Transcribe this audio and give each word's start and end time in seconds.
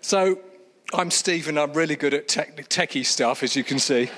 So, 0.00 0.38
I'm 0.92 1.10
Stephen. 1.10 1.58
I'm 1.58 1.72
really 1.72 1.96
good 1.96 2.14
at 2.14 2.28
tech, 2.28 2.56
techie 2.68 3.04
stuff, 3.04 3.42
as 3.42 3.56
you 3.56 3.64
can 3.64 3.78
see. 3.78 4.08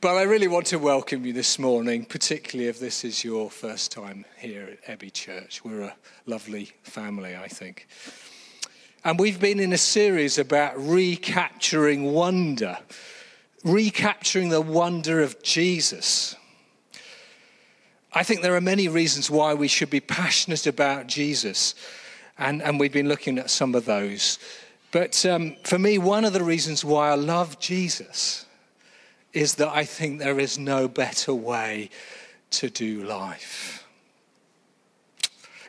But 0.00 0.16
I 0.16 0.22
really 0.24 0.48
want 0.48 0.66
to 0.66 0.78
welcome 0.78 1.24
you 1.24 1.32
this 1.32 1.58
morning, 1.58 2.04
particularly 2.04 2.68
if 2.68 2.78
this 2.78 3.04
is 3.04 3.24
your 3.24 3.50
first 3.50 3.90
time 3.90 4.26
here 4.36 4.68
at 4.72 4.90
Abbey 4.90 5.10
Church. 5.10 5.64
We're 5.64 5.82
a 5.82 5.96
lovely 6.26 6.72
family, 6.82 7.34
I 7.34 7.48
think. 7.48 7.88
And 9.04 9.18
we've 9.18 9.40
been 9.40 9.60
in 9.60 9.72
a 9.72 9.78
series 9.78 10.36
about 10.36 10.74
recapturing 10.76 12.12
wonder, 12.12 12.78
recapturing 13.64 14.50
the 14.50 14.60
wonder 14.60 15.22
of 15.22 15.42
Jesus. 15.42 16.36
I 18.12 18.22
think 18.22 18.42
there 18.42 18.56
are 18.56 18.60
many 18.60 18.88
reasons 18.88 19.30
why 19.30 19.54
we 19.54 19.68
should 19.68 19.90
be 19.90 20.00
passionate 20.00 20.66
about 20.66 21.06
Jesus, 21.06 21.74
and, 22.38 22.62
and 22.62 22.78
we've 22.78 22.92
been 22.92 23.08
looking 23.08 23.38
at 23.38 23.50
some 23.50 23.74
of 23.74 23.84
those. 23.84 24.38
But 24.92 25.26
um, 25.26 25.56
for 25.64 25.78
me, 25.78 25.98
one 25.98 26.24
of 26.24 26.32
the 26.32 26.42
reasons 26.42 26.84
why 26.84 27.10
I 27.10 27.14
love 27.14 27.58
Jesus 27.60 28.46
is 29.32 29.56
that 29.56 29.68
I 29.68 29.84
think 29.84 30.18
there 30.18 30.38
is 30.38 30.58
no 30.58 30.88
better 30.88 31.34
way 31.34 31.90
to 32.50 32.70
do 32.70 33.04
life. 33.04 33.86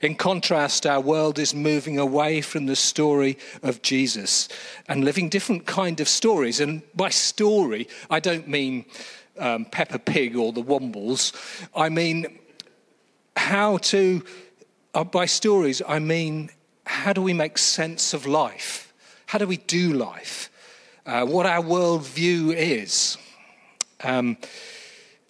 In 0.02 0.16
contrast, 0.16 0.86
our 0.86 1.02
world 1.02 1.40
is 1.40 1.56
moving 1.56 1.98
away 1.98 2.42
from 2.42 2.68
the 2.68 2.76
story 2.76 3.38
of 3.64 3.82
Jesus 3.82 4.48
and 4.88 5.04
living 5.04 5.28
different 5.28 5.66
kind 5.66 6.00
of 6.00 6.08
stories. 6.08 6.60
And 6.60 6.84
by 6.96 7.10
story, 7.10 7.88
I 8.10 8.20
don't 8.20 8.48
mean 8.48 8.86
um, 9.40 9.66
Peppa 9.66 10.00
Pig 10.00 10.36
or 10.36 10.54
the 10.54 10.62
Wombles. 10.62 11.34
I 11.76 11.90
mean 11.90 12.40
how 13.36 13.78
to, 13.78 14.24
uh, 14.94 15.04
by 15.04 15.26
stories, 15.26 15.82
I 15.88 16.00
mean 16.00 16.52
how 16.88 17.14
do 17.14 17.22
we 17.22 17.34
make 17.34 17.58
sense 17.58 18.14
of 18.14 18.26
life? 18.26 18.94
How 19.28 19.38
do 19.38 19.48
we 19.48 19.58
do 19.58 19.94
life? 19.94 20.50
Uh, 21.06 21.25
what 21.25 21.45
our 21.45 21.62
worldview 21.62 22.53
is. 22.56 23.17
Um, 24.03 24.38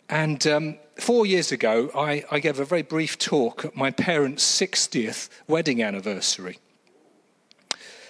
and 0.09 0.45
um, 0.47 0.77
four 0.95 1.25
years 1.25 1.51
ago, 1.51 1.91
I, 1.95 2.23
I 2.31 2.39
gave 2.39 2.59
a 2.59 2.65
very 2.65 2.81
brief 2.81 3.17
talk 3.17 3.65
at 3.65 3.75
my 3.75 3.91
parents' 3.91 4.43
60th 4.59 5.29
wedding 5.47 5.83
anniversary. 5.83 6.59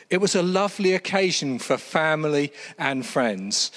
It 0.09 0.21
was 0.21 0.35
a 0.35 0.43
lovely 0.43 0.93
occasion 0.93 1.59
for 1.59 1.77
family 1.77 2.53
and 2.77 3.05
friends. 3.05 3.71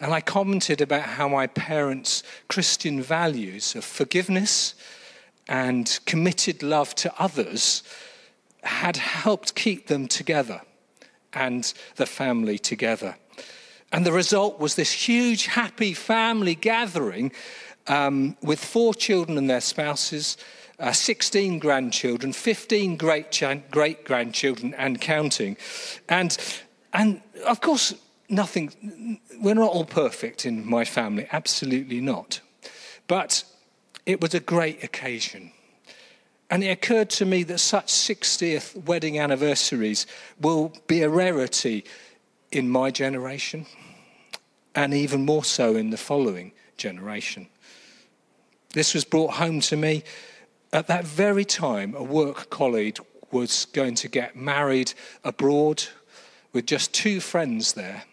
And 0.00 0.12
I 0.12 0.20
commented 0.20 0.80
about 0.80 1.02
how 1.02 1.28
my 1.28 1.46
parents' 1.46 2.22
Christian 2.48 3.02
values 3.02 3.74
of 3.74 3.84
forgiveness 3.84 4.74
and 5.48 5.98
committed 6.06 6.62
love 6.62 6.94
to 6.96 7.12
others 7.18 7.82
had 8.62 8.96
helped 8.96 9.54
keep 9.54 9.86
them 9.86 10.08
together 10.08 10.62
and 11.32 11.72
the 11.96 12.06
family 12.06 12.58
together. 12.58 13.16
And 13.92 14.06
the 14.06 14.12
result 14.12 14.58
was 14.58 14.74
this 14.74 14.92
huge, 14.92 15.46
happy 15.46 15.92
family 15.92 16.54
gathering 16.54 17.32
um, 17.86 18.36
with 18.42 18.64
four 18.64 18.94
children 18.94 19.36
and 19.36 19.50
their 19.50 19.60
spouses, 19.60 20.36
uh, 20.78 20.92
16 20.92 21.58
grandchildren, 21.58 22.32
15 22.32 22.96
great, 22.96 23.42
great 23.70 24.04
grandchildren, 24.04 24.74
and 24.74 25.00
counting. 25.00 25.56
And, 26.08 26.36
and 26.92 27.20
of 27.46 27.60
course, 27.60 27.94
nothing, 28.28 29.20
we're 29.40 29.54
not 29.54 29.70
all 29.70 29.84
perfect 29.84 30.46
in 30.46 30.68
my 30.68 30.84
family, 30.84 31.26
absolutely 31.32 32.00
not. 32.00 32.40
But 33.08 33.44
it 34.06 34.20
was 34.20 34.34
a 34.34 34.40
great 34.40 34.82
occasion. 34.82 35.52
And 36.52 36.62
it 36.62 36.68
occurred 36.68 37.08
to 37.12 37.24
me 37.24 37.44
that 37.44 37.60
such 37.60 37.86
60th 37.86 38.84
wedding 38.84 39.18
anniversaries 39.18 40.06
will 40.38 40.70
be 40.86 41.00
a 41.00 41.08
rarity 41.08 41.86
in 42.50 42.68
my 42.68 42.90
generation 42.90 43.64
and 44.74 44.92
even 44.92 45.24
more 45.24 45.44
so 45.44 45.76
in 45.76 45.88
the 45.88 45.96
following 45.96 46.52
generation. 46.76 47.48
This 48.74 48.92
was 48.92 49.02
brought 49.02 49.32
home 49.32 49.60
to 49.60 49.78
me 49.78 50.04
at 50.74 50.88
that 50.88 51.06
very 51.06 51.46
time. 51.46 51.94
A 51.94 52.02
work 52.02 52.50
colleague 52.50 52.98
was 53.30 53.64
going 53.64 53.94
to 53.94 54.08
get 54.08 54.36
married 54.36 54.92
abroad 55.24 55.84
with 56.52 56.66
just 56.66 56.92
two 56.92 57.20
friends 57.20 57.72
there 57.72 58.04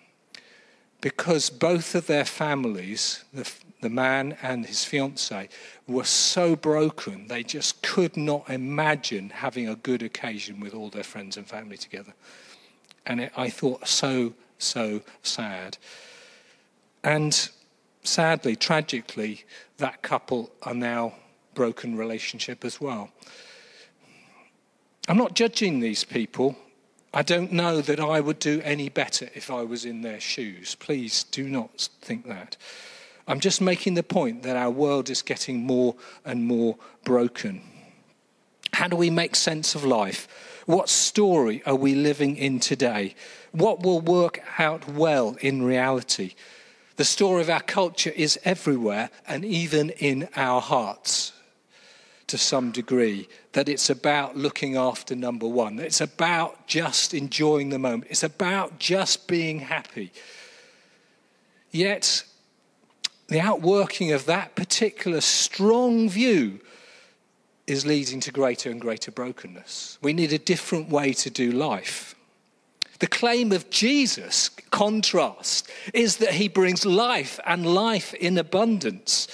because 1.01 1.49
both 1.49 1.93
of 1.93 2.07
their 2.07 2.23
families, 2.23 3.25
the, 3.33 3.51
the 3.81 3.89
man 3.89 4.37
and 4.41 4.65
his 4.65 4.83
fiancee, 4.83 5.49
were 5.87 6.03
so 6.03 6.55
broken 6.55 7.27
they 7.27 7.43
just 7.43 7.81
could 7.81 8.17
not 8.17 8.49
imagine 8.49 9.29
having 9.29 9.67
a 9.67 9.75
good 9.75 10.03
occasion 10.03 10.59
with 10.59 10.73
all 10.73 10.89
their 10.89 11.03
friends 11.03 11.37
and 11.37 11.47
family 11.47 11.77
together. 11.77 12.13
And 13.05 13.21
it, 13.21 13.31
I 13.35 13.49
thought, 13.49 13.87
so, 13.87 14.33
so 14.57 15.01
sad. 15.23 15.77
And 17.03 17.49
sadly, 18.03 18.55
tragically, 18.55 19.45
that 19.77 20.01
couple 20.01 20.51
are 20.63 20.73
now 20.73 21.13
broken 21.53 21.97
relationship 21.97 22.63
as 22.65 22.79
well. 22.79 23.09
I'm 25.07 25.17
not 25.17 25.33
judging 25.33 25.79
these 25.79 26.03
people. 26.03 26.55
I 27.13 27.23
don't 27.23 27.51
know 27.51 27.81
that 27.81 27.99
I 27.99 28.19
would 28.19 28.37
do 28.37 28.61
any 28.63 28.89
better 28.89 29.29
if 29.33 29.49
I 29.49 29.63
was 29.63 29.83
in 29.83 30.01
their 30.01 30.19
shoes. 30.19 30.75
Please 30.75 31.23
do 31.23 31.49
not 31.49 31.89
think 32.01 32.27
that. 32.27 32.55
I'm 33.29 33.39
just 33.39 33.61
making 33.61 33.93
the 33.93 34.01
point 34.01 34.41
that 34.41 34.57
our 34.57 34.71
world 34.71 35.07
is 35.09 35.21
getting 35.21 35.59
more 35.59 35.95
and 36.25 36.45
more 36.45 36.77
broken. 37.03 37.61
How 38.73 38.87
do 38.87 38.95
we 38.95 39.11
make 39.11 39.35
sense 39.35 39.75
of 39.75 39.85
life? 39.85 40.27
What 40.65 40.89
story 40.89 41.61
are 41.65 41.75
we 41.75 41.93
living 41.93 42.37
in 42.37 42.59
today? 42.59 43.13
What 43.51 43.83
will 43.83 44.01
work 44.01 44.41
out 44.57 44.89
well 44.89 45.37
in 45.41 45.61
reality? 45.61 46.33
The 46.95 47.05
story 47.05 47.41
of 47.41 47.51
our 47.51 47.61
culture 47.61 48.11
is 48.15 48.39
everywhere 48.43 49.11
and 49.27 49.45
even 49.45 49.91
in 49.91 50.27
our 50.35 50.59
hearts 50.59 51.31
to 52.27 52.37
some 52.39 52.71
degree. 52.71 53.27
That 53.53 53.69
it's 53.69 53.91
about 53.91 54.37
looking 54.37 54.75
after 54.75 55.15
number 55.15 55.47
one. 55.47 55.77
It's 55.77 56.01
about 56.01 56.67
just 56.67 57.13
enjoying 57.13 57.69
the 57.69 57.79
moment. 57.79 58.07
It's 58.09 58.23
about 58.23 58.79
just 58.79 59.27
being 59.27 59.59
happy. 59.59 60.11
Yet, 61.71 62.23
the 63.29 63.39
outworking 63.39 64.11
of 64.11 64.25
that 64.25 64.55
particular 64.55 65.21
strong 65.21 66.09
view 66.09 66.59
is 67.67 67.85
leading 67.85 68.19
to 68.21 68.31
greater 68.31 68.71
and 68.71 68.81
greater 68.81 69.11
brokenness. 69.11 69.99
We 70.01 70.13
need 70.13 70.33
a 70.33 70.39
different 70.39 70.89
way 70.89 71.13
to 71.13 71.29
do 71.29 71.51
life. 71.51 72.15
The 72.97 73.07
claim 73.07 73.51
of 73.51 73.69
Jesus, 73.69 74.49
contrast, 74.71 75.69
is 75.93 76.17
that 76.17 76.33
he 76.33 76.49
brings 76.49 76.85
life 76.85 77.39
and 77.45 77.65
life 77.65 78.13
in 78.15 78.37
abundance. 78.37 79.27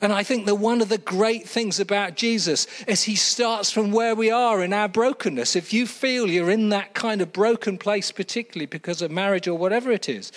And 0.00 0.12
I 0.12 0.22
think 0.22 0.46
that 0.46 0.56
one 0.56 0.80
of 0.80 0.88
the 0.88 0.98
great 0.98 1.48
things 1.48 1.80
about 1.80 2.14
Jesus 2.14 2.66
is 2.86 3.02
he 3.02 3.16
starts 3.16 3.70
from 3.70 3.90
where 3.90 4.14
we 4.14 4.30
are 4.30 4.62
in 4.62 4.72
our 4.72 4.88
brokenness. 4.88 5.56
If 5.56 5.72
you 5.72 5.86
feel 5.86 6.28
you're 6.28 6.50
in 6.50 6.68
that 6.70 6.94
kind 6.94 7.20
of 7.20 7.32
broken 7.32 7.78
place, 7.78 8.12
particularly 8.12 8.66
because 8.66 9.02
of 9.02 9.10
marriage 9.10 9.48
or 9.48 9.58
whatever 9.58 9.90
it 9.90 10.08
is, 10.08 10.30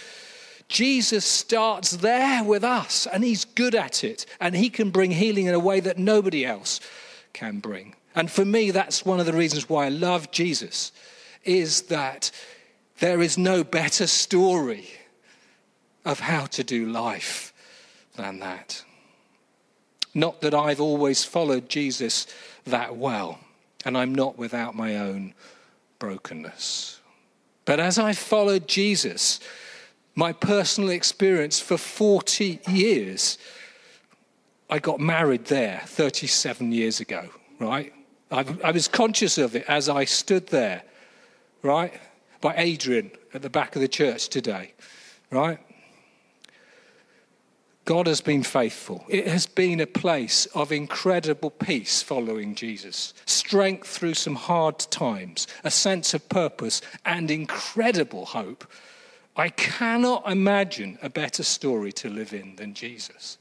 Jesus 0.68 1.26
starts 1.26 1.92
there 1.98 2.44
with 2.44 2.64
us 2.64 3.08
and 3.08 3.24
he's 3.24 3.46
good 3.46 3.74
at 3.74 4.04
it 4.04 4.26
and 4.40 4.56
he 4.56 4.70
can 4.70 4.90
bring 4.90 5.12
healing 5.12 5.46
in 5.46 5.54
a 5.54 5.60
way 5.60 5.80
that 5.80 5.98
nobody 5.98 6.46
else 6.46 6.80
can 7.34 7.60
bring. 7.60 7.96
And 8.16 8.30
for 8.30 8.44
me, 8.44 8.72
that's 8.72 9.06
one 9.06 9.20
of 9.20 9.26
the 9.26 9.34
reasons 9.34 9.70
why 9.70 9.86
I 9.86 9.90
love 9.90 10.32
Jesus 10.32 10.92
is 11.44 11.84
that 11.84 12.32
there 13.00 13.22
is 13.22 13.38
no 13.38 13.64
better 13.64 14.08
story 14.08 14.90
of 16.04 16.20
how 16.20 16.48
to 16.48 16.64
do 16.64 16.88
life 16.88 17.54
than 18.16 18.40
that. 18.40 18.84
Not 20.14 20.42
that 20.42 20.54
I've 20.54 20.82
always 20.82 21.24
followed 21.24 21.70
Jesus 21.70 22.26
that 22.66 22.98
well, 22.98 23.40
and 23.86 23.98
I'm 23.98 24.16
not 24.16 24.38
without 24.38 24.76
my 24.76 24.98
own 24.98 25.34
brokenness. 26.00 27.00
But 27.66 27.80
as 27.80 28.00
I 28.00 28.14
followed 28.14 28.68
Jesus, 28.68 29.40
my 30.18 30.34
personal 30.34 30.90
experience 30.90 31.62
for 31.62 31.78
40 31.78 32.60
years, 32.68 33.38
I 34.70 34.80
got 34.80 35.00
married 35.00 35.46
there 35.46 35.84
37 35.86 36.74
years 36.74 37.00
ago, 37.00 37.30
right? 37.60 37.94
I, 38.30 38.44
I 38.62 38.72
was 38.72 38.90
conscious 38.90 39.38
of 39.38 39.56
it 39.56 39.64
as 39.70 39.88
I 39.88 40.04
stood 40.04 40.48
there, 40.48 40.84
right? 41.62 41.94
by 42.42 42.54
Adrian 42.58 43.12
at 43.34 43.42
the 43.42 43.50
back 43.50 43.76
of 43.76 43.82
the 43.82 43.88
church 43.88 44.30
today, 44.30 44.74
right? 45.32 45.60
God 47.86 48.08
has 48.08 48.20
been 48.20 48.44
faithful. 48.44 49.06
It 49.08 49.28
has 49.28 49.46
been 49.46 49.80
a 49.80 49.88
place 49.88 50.46
of 50.48 50.74
incredible 50.74 51.50
peace 51.50 52.04
following 52.04 52.54
Jesus, 52.54 53.14
strength 53.26 53.88
through 53.88 54.16
some 54.16 54.36
hard 54.36 54.80
times, 54.80 55.48
a 55.64 55.72
sense 55.72 56.14
of 56.14 56.28
purpose, 56.28 56.82
and 57.06 57.32
incredible 57.32 58.26
hope. 58.26 58.70
I 59.38 59.50
cannot 59.50 60.30
imagine 60.30 60.98
a 61.04 61.10
better 61.10 61.44
story 61.44 61.92
to 61.94 62.10
live 62.10 62.34
in 62.34 62.56
than 62.56 62.74
Jesus. 62.74 63.38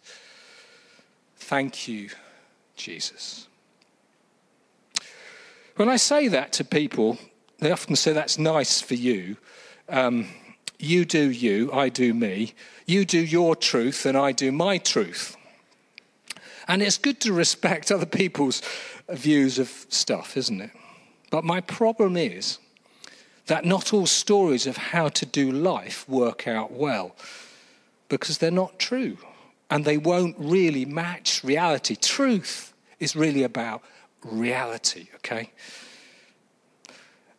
Thank 1.37 1.89
you, 1.89 2.11
Jesus. 2.77 3.49
When 5.77 5.89
I 5.89 5.97
say 5.97 6.29
that 6.29 6.53
to 6.53 6.65
people, 6.65 7.17
they 7.61 7.71
often 7.71 7.97
say 7.97 8.13
that's 8.13 8.39
nice 8.39 8.83
for 8.83 8.95
you. 8.95 9.39
Um, 9.89 10.29
you 10.79 11.07
do 11.07 11.31
you, 11.31 11.73
I 11.73 11.89
do 11.89 12.13
me. 12.13 12.53
You 12.85 13.07
do 13.07 13.19
your 13.19 13.57
truth, 13.57 14.05
and 14.05 14.19
I 14.19 14.33
do 14.33 14.53
my 14.53 14.77
truth. 14.77 15.35
And 16.69 16.83
it's 16.83 16.99
good 16.99 17.21
to 17.21 17.33
respect 17.33 17.91
other 17.91 18.07
people's 18.07 18.61
views 19.09 19.59
of 19.59 19.71
stuff, 19.89 20.37
isn't 20.37 20.61
it? 20.61 20.71
But 21.31 21.45
my 21.45 21.63
problem 21.63 22.17
is 22.19 22.59
that 23.47 23.65
not 23.65 23.93
all 23.93 24.07
stories 24.07 24.67
of 24.67 24.77
how 24.77 25.09
to 25.09 25.27
do 25.27 25.51
life 25.51 26.09
work 26.09 26.47
out 26.49 26.73
well 26.73 27.15
because 28.09 28.39
they're 28.39 28.51
not 28.51 28.79
true 28.79 29.19
and 29.71 29.85
they 29.85 29.99
won't 29.99 30.37
really 30.39 30.85
match 30.85 31.43
reality. 31.43 31.97
Truth 31.97 32.73
is 33.01 33.17
really 33.17 33.43
about 33.43 33.83
reality, 34.23 35.09
okay? 35.17 35.51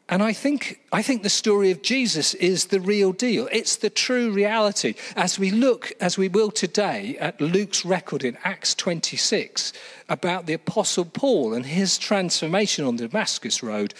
And 0.10 0.24
I 0.24 0.32
think, 0.32 0.80
I 0.94 1.02
think 1.02 1.24
the 1.24 1.30
story 1.30 1.70
of 1.70 1.82
Jesus 1.82 2.34
is 2.36 2.68
the 2.68 2.80
real 2.80 3.12
deal. 3.12 3.50
It's 3.52 3.76
the 3.76 3.90
true 3.90 4.32
reality. 4.32 4.96
As 5.18 5.38
we 5.38 5.52
look, 5.52 5.92
as 6.00 6.18
we 6.18 6.30
will 6.30 6.50
today, 6.50 7.18
at 7.20 7.42
Luke's 7.42 7.84
record 7.84 8.24
in 8.24 8.38
Acts 8.46 8.74
26 8.74 9.74
about 10.08 10.46
the 10.46 10.54
Apostle 10.54 11.04
Paul 11.04 11.54
and 11.54 11.66
his 11.66 11.98
transformation 11.98 12.86
on 12.86 12.96
the 12.96 13.10
Damascus 13.10 13.62
Road, 13.62 13.94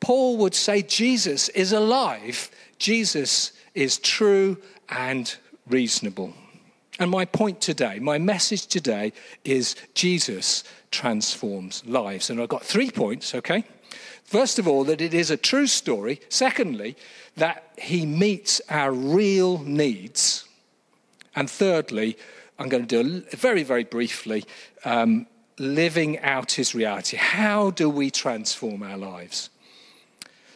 Paul 0.00 0.36
would 0.38 0.54
say 0.54 0.82
Jesus 0.82 1.48
is 1.50 1.72
alive, 1.72 2.50
Jesus 2.78 3.52
is 3.74 3.98
true 3.98 4.58
and 4.88 5.34
reasonable. 5.66 6.32
And 6.98 7.10
my 7.10 7.26
point 7.26 7.60
today, 7.60 7.98
my 7.98 8.18
message 8.18 8.66
today 8.66 9.12
is 9.44 9.76
Jesus 9.94 10.64
transforms 10.90 11.84
lives. 11.86 12.30
And 12.30 12.40
I've 12.40 12.48
got 12.48 12.64
three 12.64 12.90
points, 12.90 13.34
okay? 13.34 13.64
First 14.24 14.58
of 14.58 14.66
all, 14.66 14.84
that 14.84 15.00
it 15.00 15.12
is 15.12 15.30
a 15.30 15.36
true 15.36 15.66
story. 15.66 16.20
Secondly, 16.30 16.96
that 17.36 17.70
he 17.78 18.06
meets 18.06 18.62
our 18.70 18.92
real 18.92 19.58
needs. 19.58 20.46
And 21.34 21.50
thirdly, 21.50 22.16
I'm 22.58 22.68
going 22.70 22.86
to 22.86 23.02
do 23.02 23.20
very, 23.36 23.62
very 23.62 23.84
briefly 23.84 24.44
um, 24.84 25.26
living 25.58 26.18
out 26.20 26.52
his 26.52 26.74
reality. 26.74 27.18
How 27.18 27.70
do 27.70 27.90
we 27.90 28.10
transform 28.10 28.82
our 28.82 28.96
lives? 28.96 29.50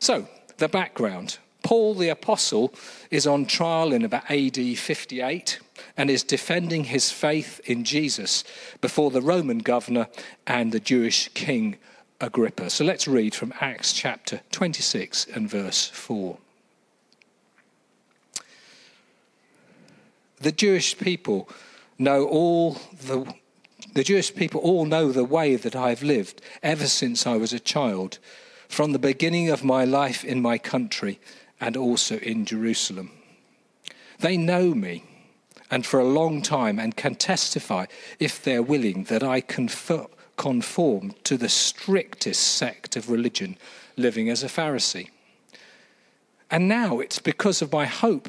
So, 0.01 0.27
the 0.57 0.69
background 0.69 1.39
Paul 1.63 1.95
the 1.95 2.09
Apostle 2.09 2.73
is 3.11 3.27
on 3.27 3.47
trial 3.47 3.93
in 3.93 4.05
about 4.05 4.31
AD 4.31 4.57
58 4.57 5.61
and 5.97 6.11
is 6.11 6.23
defending 6.23 6.85
his 6.85 7.11
faith 7.11 7.61
in 7.65 7.85
Jesus 7.85 8.45
before 8.81 9.11
the 9.11 9.21
Roman 9.21 9.59
governor 9.59 10.09
and 10.47 10.73
the 10.73 10.81
Jewish 10.81 11.29
king 11.35 11.77
Agrippa. 12.21 12.71
So 12.71 12.85
let's 12.85 13.09
read 13.09 13.35
from 13.35 13.53
Acts 13.61 13.93
chapter 13.93 14.41
26 14.53 15.27
and 15.35 15.49
verse 15.49 15.89
4. 15.89 16.39
The 20.41 20.53
Jewish 20.53 20.99
people 20.99 21.49
know 21.99 22.27
all 22.27 22.79
the 23.07 23.33
the 23.93 24.05
Jewish 24.05 24.33
people 24.35 24.61
all 24.61 24.85
know 24.85 25.11
the 25.11 25.25
way 25.25 25.57
that 25.57 25.75
I've 25.75 26.03
lived 26.03 26.41
ever 26.63 26.87
since 26.87 27.27
I 27.27 27.37
was 27.37 27.53
a 27.53 27.59
child, 27.59 28.19
from 28.71 28.93
the 28.93 29.01
beginning 29.01 29.51
of 29.51 29.65
my 29.65 29.85
life 29.85 30.25
in 30.25 30.41
my 30.41 30.57
country 30.57 31.19
and 31.61 31.77
also 31.77 32.19
in 32.19 32.45
Jerusalem. 32.45 33.11
They 34.21 34.37
know 34.37 34.75
me 34.75 35.03
and 35.73 35.85
for 35.85 35.99
a 35.99 36.05
long 36.05 36.41
time 36.41 36.79
and 36.79 36.97
can 36.97 37.17
testify, 37.17 37.87
if 38.21 38.41
they're 38.43 38.63
willing, 38.63 39.05
that 39.05 39.25
I 39.25 39.41
conform 39.41 41.15
to 41.25 41.37
the 41.37 41.49
strictest 41.49 42.41
sect 42.41 42.95
of 42.95 43.11
religion, 43.11 43.59
living 43.97 44.31
as 44.31 44.45
a 44.45 44.47
Pharisee. 44.47 45.11
And 46.49 46.69
now 46.69 47.01
it's 47.01 47.19
because 47.19 47.61
of 47.63 47.73
my 47.73 47.87
hope 47.87 48.29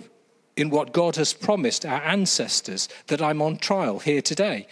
in 0.58 0.72
what 0.72 0.92
God 0.92 1.18
has 1.18 1.34
promised 1.34 1.86
our 1.86 2.02
ancestors 2.02 2.90
that 3.08 3.22
I'm 3.22 3.44
on 3.44 3.58
trial 3.58 4.00
here 4.00 4.24
today. 4.24 4.68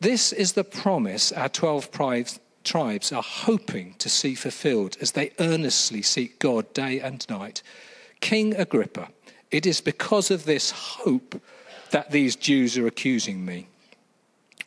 This 0.00 0.32
is 0.32 0.54
the 0.54 0.64
promise 0.64 1.32
our 1.32 1.50
12 1.50 1.90
tribes 1.90 2.40
are 2.74 3.22
hoping 3.22 3.94
to 3.98 4.08
see 4.08 4.34
fulfilled 4.34 4.96
as 5.00 5.12
they 5.12 5.32
earnestly 5.38 6.02
seek 6.02 6.38
God 6.38 6.72
day 6.72 7.00
and 7.00 7.28
night. 7.28 7.62
King 8.20 8.54
Agrippa, 8.54 9.08
it 9.50 9.66
is 9.66 9.80
because 9.80 10.30
of 10.30 10.44
this 10.44 10.70
hope 10.70 11.40
that 11.90 12.10
these 12.10 12.36
Jews 12.36 12.76
are 12.76 12.86
accusing 12.86 13.44
me. 13.44 13.68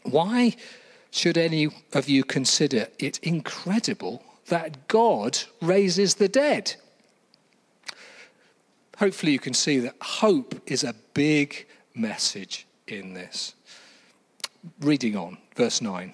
Why 0.03 0.55
should 1.11 1.37
any 1.37 1.69
of 1.93 2.07
you 2.07 2.23
consider 2.23 2.87
it 2.99 3.19
incredible 3.19 4.23
that 4.47 4.87
God 4.87 5.39
raises 5.61 6.15
the 6.15 6.29
dead? 6.29 6.75
Hopefully, 8.97 9.31
you 9.31 9.39
can 9.39 9.53
see 9.53 9.79
that 9.79 9.95
hope 10.01 10.61
is 10.65 10.83
a 10.83 10.95
big 11.13 11.65
message 11.95 12.67
in 12.87 13.13
this. 13.13 13.55
Reading 14.81 15.15
on, 15.15 15.37
verse 15.55 15.81
9. 15.81 16.13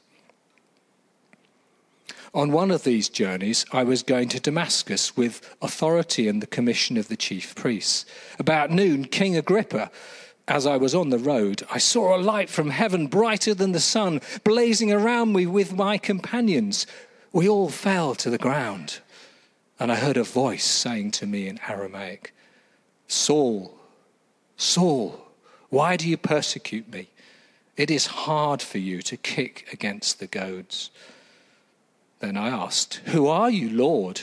On 2.33 2.53
one 2.53 2.71
of 2.71 2.85
these 2.85 3.09
journeys, 3.09 3.65
I 3.73 3.83
was 3.83 4.03
going 4.03 4.29
to 4.29 4.39
Damascus 4.39 5.17
with 5.17 5.55
authority 5.61 6.29
and 6.29 6.41
the 6.41 6.47
commission 6.47 6.95
of 6.95 7.09
the 7.09 7.17
chief 7.17 7.53
priests. 7.55 8.05
About 8.39 8.71
noon, 8.71 9.05
King 9.05 9.35
Agrippa, 9.35 9.91
as 10.47 10.65
I 10.65 10.77
was 10.77 10.95
on 10.95 11.09
the 11.09 11.19
road, 11.19 11.63
I 11.69 11.77
saw 11.77 12.15
a 12.15 12.21
light 12.21 12.49
from 12.49 12.69
heaven 12.69 13.07
brighter 13.07 13.53
than 13.53 13.73
the 13.73 13.81
sun, 13.81 14.21
blazing 14.45 14.93
around 14.93 15.33
me 15.33 15.45
with 15.45 15.73
my 15.73 15.97
companions. 15.97 16.87
We 17.33 17.49
all 17.49 17.69
fell 17.69 18.15
to 18.15 18.29
the 18.29 18.37
ground, 18.37 18.99
and 19.77 19.91
I 19.91 19.95
heard 19.95 20.17
a 20.17 20.23
voice 20.23 20.65
saying 20.65 21.11
to 21.11 21.25
me 21.25 21.49
in 21.49 21.59
Aramaic, 21.67 22.33
Saul, 23.09 23.73
Saul, 24.55 25.21
why 25.69 25.97
do 25.97 26.07
you 26.07 26.17
persecute 26.17 26.89
me? 26.91 27.09
It 27.75 27.91
is 27.91 28.05
hard 28.07 28.61
for 28.61 28.77
you 28.77 29.01
to 29.01 29.17
kick 29.17 29.67
against 29.73 30.19
the 30.19 30.27
goads. 30.27 30.91
Then 32.21 32.37
I 32.37 32.49
asked, 32.49 33.01
Who 33.05 33.27
are 33.27 33.49
you, 33.49 33.69
Lord? 33.69 34.21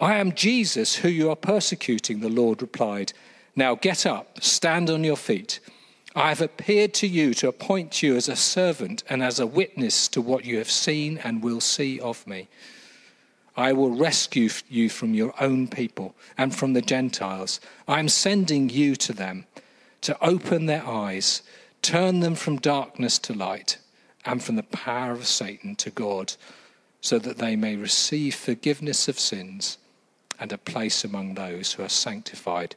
I 0.00 0.16
am 0.16 0.32
Jesus, 0.32 0.96
who 0.96 1.08
you 1.08 1.28
are 1.30 1.36
persecuting, 1.36 2.20
the 2.20 2.28
Lord 2.28 2.62
replied. 2.62 3.12
Now 3.56 3.74
get 3.74 4.06
up, 4.06 4.42
stand 4.42 4.88
on 4.88 5.04
your 5.04 5.16
feet. 5.16 5.60
I 6.14 6.28
have 6.28 6.40
appeared 6.40 6.94
to 6.94 7.08
you 7.08 7.34
to 7.34 7.48
appoint 7.48 8.02
you 8.02 8.14
as 8.14 8.28
a 8.28 8.36
servant 8.36 9.02
and 9.08 9.22
as 9.22 9.40
a 9.40 9.46
witness 9.46 10.06
to 10.08 10.20
what 10.20 10.44
you 10.44 10.58
have 10.58 10.70
seen 10.70 11.18
and 11.18 11.42
will 11.42 11.60
see 11.60 11.98
of 11.98 12.24
me. 12.26 12.48
I 13.56 13.72
will 13.72 13.90
rescue 13.90 14.48
you 14.68 14.88
from 14.88 15.14
your 15.14 15.34
own 15.40 15.66
people 15.66 16.14
and 16.38 16.54
from 16.54 16.72
the 16.72 16.82
Gentiles. 16.82 17.60
I 17.88 17.98
am 17.98 18.08
sending 18.08 18.68
you 18.68 18.94
to 18.96 19.12
them 19.12 19.46
to 20.02 20.16
open 20.24 20.66
their 20.66 20.86
eyes, 20.86 21.42
turn 21.82 22.20
them 22.20 22.36
from 22.36 22.58
darkness 22.58 23.18
to 23.20 23.32
light, 23.32 23.78
and 24.24 24.42
from 24.42 24.56
the 24.56 24.62
power 24.62 25.12
of 25.12 25.26
Satan 25.26 25.74
to 25.76 25.90
God 25.90 26.34
so 27.04 27.18
that 27.18 27.36
they 27.36 27.54
may 27.54 27.76
receive 27.76 28.34
forgiveness 28.34 29.08
of 29.08 29.20
sins 29.20 29.76
and 30.40 30.50
a 30.50 30.56
place 30.56 31.04
among 31.04 31.34
those 31.34 31.74
who 31.74 31.82
are 31.82 31.88
sanctified 31.90 32.74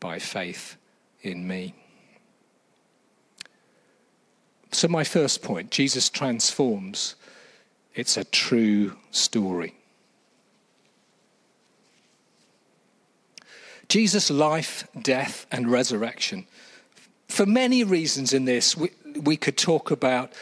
by 0.00 0.18
faith 0.18 0.76
in 1.22 1.46
me. 1.46 1.72
So, 4.72 4.88
my 4.88 5.04
first 5.04 5.42
point 5.42 5.70
Jesus 5.70 6.10
transforms. 6.10 7.14
It's 7.94 8.16
a 8.16 8.24
true 8.24 8.96
story. 9.12 9.74
Jesus' 13.88 14.28
life, 14.28 14.88
death, 15.00 15.46
and 15.52 15.70
resurrection. 15.70 16.48
For 17.28 17.46
many 17.46 17.84
reasons 17.84 18.32
in 18.32 18.44
this, 18.44 18.76
we, 18.76 18.90
we 19.22 19.36
could 19.36 19.56
talk 19.56 19.92
about 19.92 20.32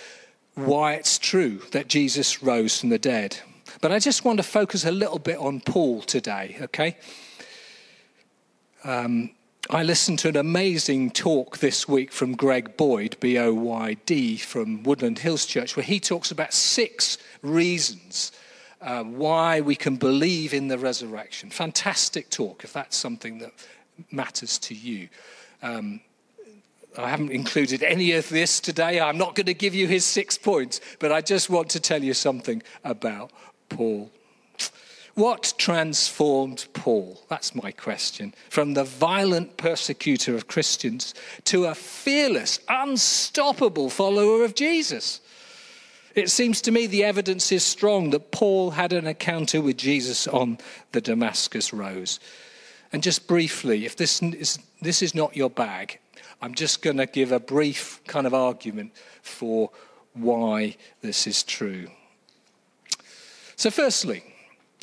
why 0.56 0.94
it's 0.94 1.18
true 1.18 1.60
that 1.70 1.86
Jesus 1.86 2.42
rose 2.42 2.80
from 2.80 2.88
the 2.88 2.98
dead. 2.98 3.38
But 3.80 3.92
I 3.92 3.98
just 3.98 4.24
want 4.24 4.38
to 4.38 4.42
focus 4.42 4.84
a 4.84 4.90
little 4.90 5.18
bit 5.18 5.38
on 5.38 5.60
Paul 5.60 6.02
today, 6.02 6.56
okay? 6.62 6.96
Um, 8.84 9.30
I 9.68 9.82
listened 9.82 10.18
to 10.20 10.28
an 10.28 10.36
amazing 10.36 11.10
talk 11.10 11.58
this 11.58 11.86
week 11.86 12.10
from 12.10 12.36
Greg 12.36 12.76
Boyd, 12.76 13.16
B 13.20 13.36
O 13.38 13.52
Y 13.52 13.96
D, 14.06 14.36
from 14.38 14.82
Woodland 14.82 15.18
Hills 15.18 15.44
Church, 15.44 15.76
where 15.76 15.84
he 15.84 16.00
talks 16.00 16.30
about 16.30 16.54
six 16.54 17.18
reasons 17.42 18.32
uh, 18.80 19.02
why 19.02 19.60
we 19.60 19.74
can 19.74 19.96
believe 19.96 20.54
in 20.54 20.68
the 20.68 20.78
resurrection. 20.78 21.50
Fantastic 21.50 22.30
talk, 22.30 22.64
if 22.64 22.72
that's 22.72 22.96
something 22.96 23.38
that 23.38 23.52
matters 24.10 24.56
to 24.58 24.74
you. 24.74 25.08
Um, 25.62 26.00
I 26.98 27.10
haven't 27.10 27.30
included 27.30 27.82
any 27.82 28.12
of 28.12 28.28
this 28.28 28.60
today. 28.60 29.00
I'm 29.00 29.18
not 29.18 29.34
going 29.34 29.46
to 29.46 29.54
give 29.54 29.74
you 29.74 29.86
his 29.86 30.04
six 30.04 30.38
points, 30.38 30.80
but 30.98 31.12
I 31.12 31.20
just 31.20 31.50
want 31.50 31.70
to 31.70 31.80
tell 31.80 32.02
you 32.02 32.14
something 32.14 32.62
about 32.84 33.30
Paul. 33.68 34.10
What 35.14 35.54
transformed 35.56 36.66
Paul? 36.74 37.18
That's 37.28 37.54
my 37.54 37.70
question. 37.70 38.34
From 38.50 38.74
the 38.74 38.84
violent 38.84 39.56
persecutor 39.56 40.34
of 40.34 40.46
Christians 40.46 41.14
to 41.44 41.64
a 41.64 41.74
fearless, 41.74 42.60
unstoppable 42.68 43.88
follower 43.88 44.44
of 44.44 44.54
Jesus. 44.54 45.20
It 46.14 46.30
seems 46.30 46.60
to 46.62 46.70
me 46.70 46.86
the 46.86 47.04
evidence 47.04 47.50
is 47.50 47.64
strong 47.64 48.10
that 48.10 48.30
Paul 48.30 48.72
had 48.72 48.92
an 48.92 49.06
encounter 49.06 49.60
with 49.62 49.78
Jesus 49.78 50.26
on 50.28 50.58
the 50.92 51.00
Damascus 51.00 51.72
Road. 51.72 52.10
And 52.92 53.02
just 53.02 53.26
briefly, 53.26 53.86
if 53.86 53.96
this 53.96 54.22
is, 54.22 54.58
this 54.82 55.02
is 55.02 55.14
not 55.14 55.36
your 55.36 55.50
bag, 55.50 55.98
I'm 56.40 56.54
just 56.54 56.82
going 56.82 56.98
to 56.98 57.06
give 57.06 57.32
a 57.32 57.40
brief 57.40 58.00
kind 58.06 58.26
of 58.26 58.34
argument 58.34 58.92
for 59.22 59.70
why 60.12 60.76
this 61.00 61.26
is 61.26 61.42
true. 61.42 61.88
So, 63.56 63.70
firstly, 63.70 64.22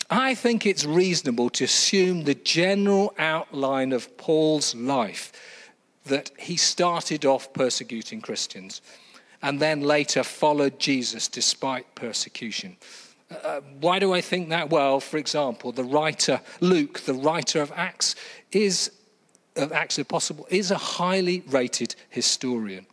I 0.09 0.35
think 0.35 0.65
it's 0.65 0.85
reasonable 0.85 1.49
to 1.51 1.63
assume 1.63 2.23
the 2.23 2.35
general 2.35 3.13
outline 3.17 3.93
of 3.93 4.17
Paul's 4.17 4.75
life 4.75 5.31
that 6.05 6.31
he 6.37 6.57
started 6.57 7.25
off 7.25 7.53
persecuting 7.53 8.21
Christians 8.21 8.81
and 9.41 9.59
then 9.59 9.81
later 9.81 10.23
followed 10.23 10.79
Jesus 10.79 11.27
despite 11.27 11.95
persecution. 11.95 12.77
Uh, 13.29 13.61
why 13.79 13.99
do 13.99 14.13
I 14.13 14.21
think 14.21 14.49
that? 14.49 14.69
Well, 14.69 14.99
for 14.99 15.17
example, 15.17 15.71
the 15.71 15.83
writer, 15.83 16.41
Luke, 16.59 17.01
the 17.01 17.13
writer 17.13 17.61
of 17.61 17.71
Acts, 17.75 18.15
is 18.51 18.91
of 19.55 19.71
Acts 19.71 19.97
of 19.97 20.03
Apostles, 20.03 20.47
is 20.49 20.71
a 20.71 20.77
highly 20.77 21.43
rated 21.47 21.95
historian. 22.09 22.85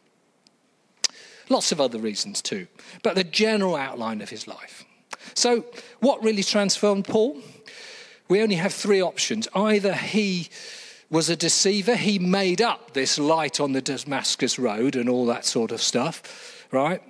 Lots 1.49 1.73
of 1.73 1.81
other 1.81 1.99
reasons 1.99 2.41
too, 2.41 2.69
but 3.03 3.15
the 3.15 3.25
general 3.25 3.75
outline 3.75 4.21
of 4.21 4.31
his 4.31 4.47
life. 4.47 4.85
So, 5.35 5.65
what 6.01 6.23
really 6.23 6.43
transformed 6.43 7.07
Paul? 7.07 7.39
We 8.29 8.43
only 8.43 8.55
have 8.55 8.73
three 8.73 9.03
options. 9.03 9.49
Either 9.55 9.93
he 9.93 10.49
was 11.11 11.29
a 11.29 11.37
deceiver, 11.37 11.97
he 11.97 12.21
made 12.21 12.63
up 12.63 12.93
this 12.93 13.19
light 13.19 13.59
on 13.59 13.73
the 13.73 13.83
Damascus 13.83 14.59
Road 14.59 14.95
and 14.95 15.09
all 15.09 15.27
that 15.27 15.45
sort 15.45 15.73
of 15.73 15.83
stuff, 15.83 16.67
right? 16.71 17.03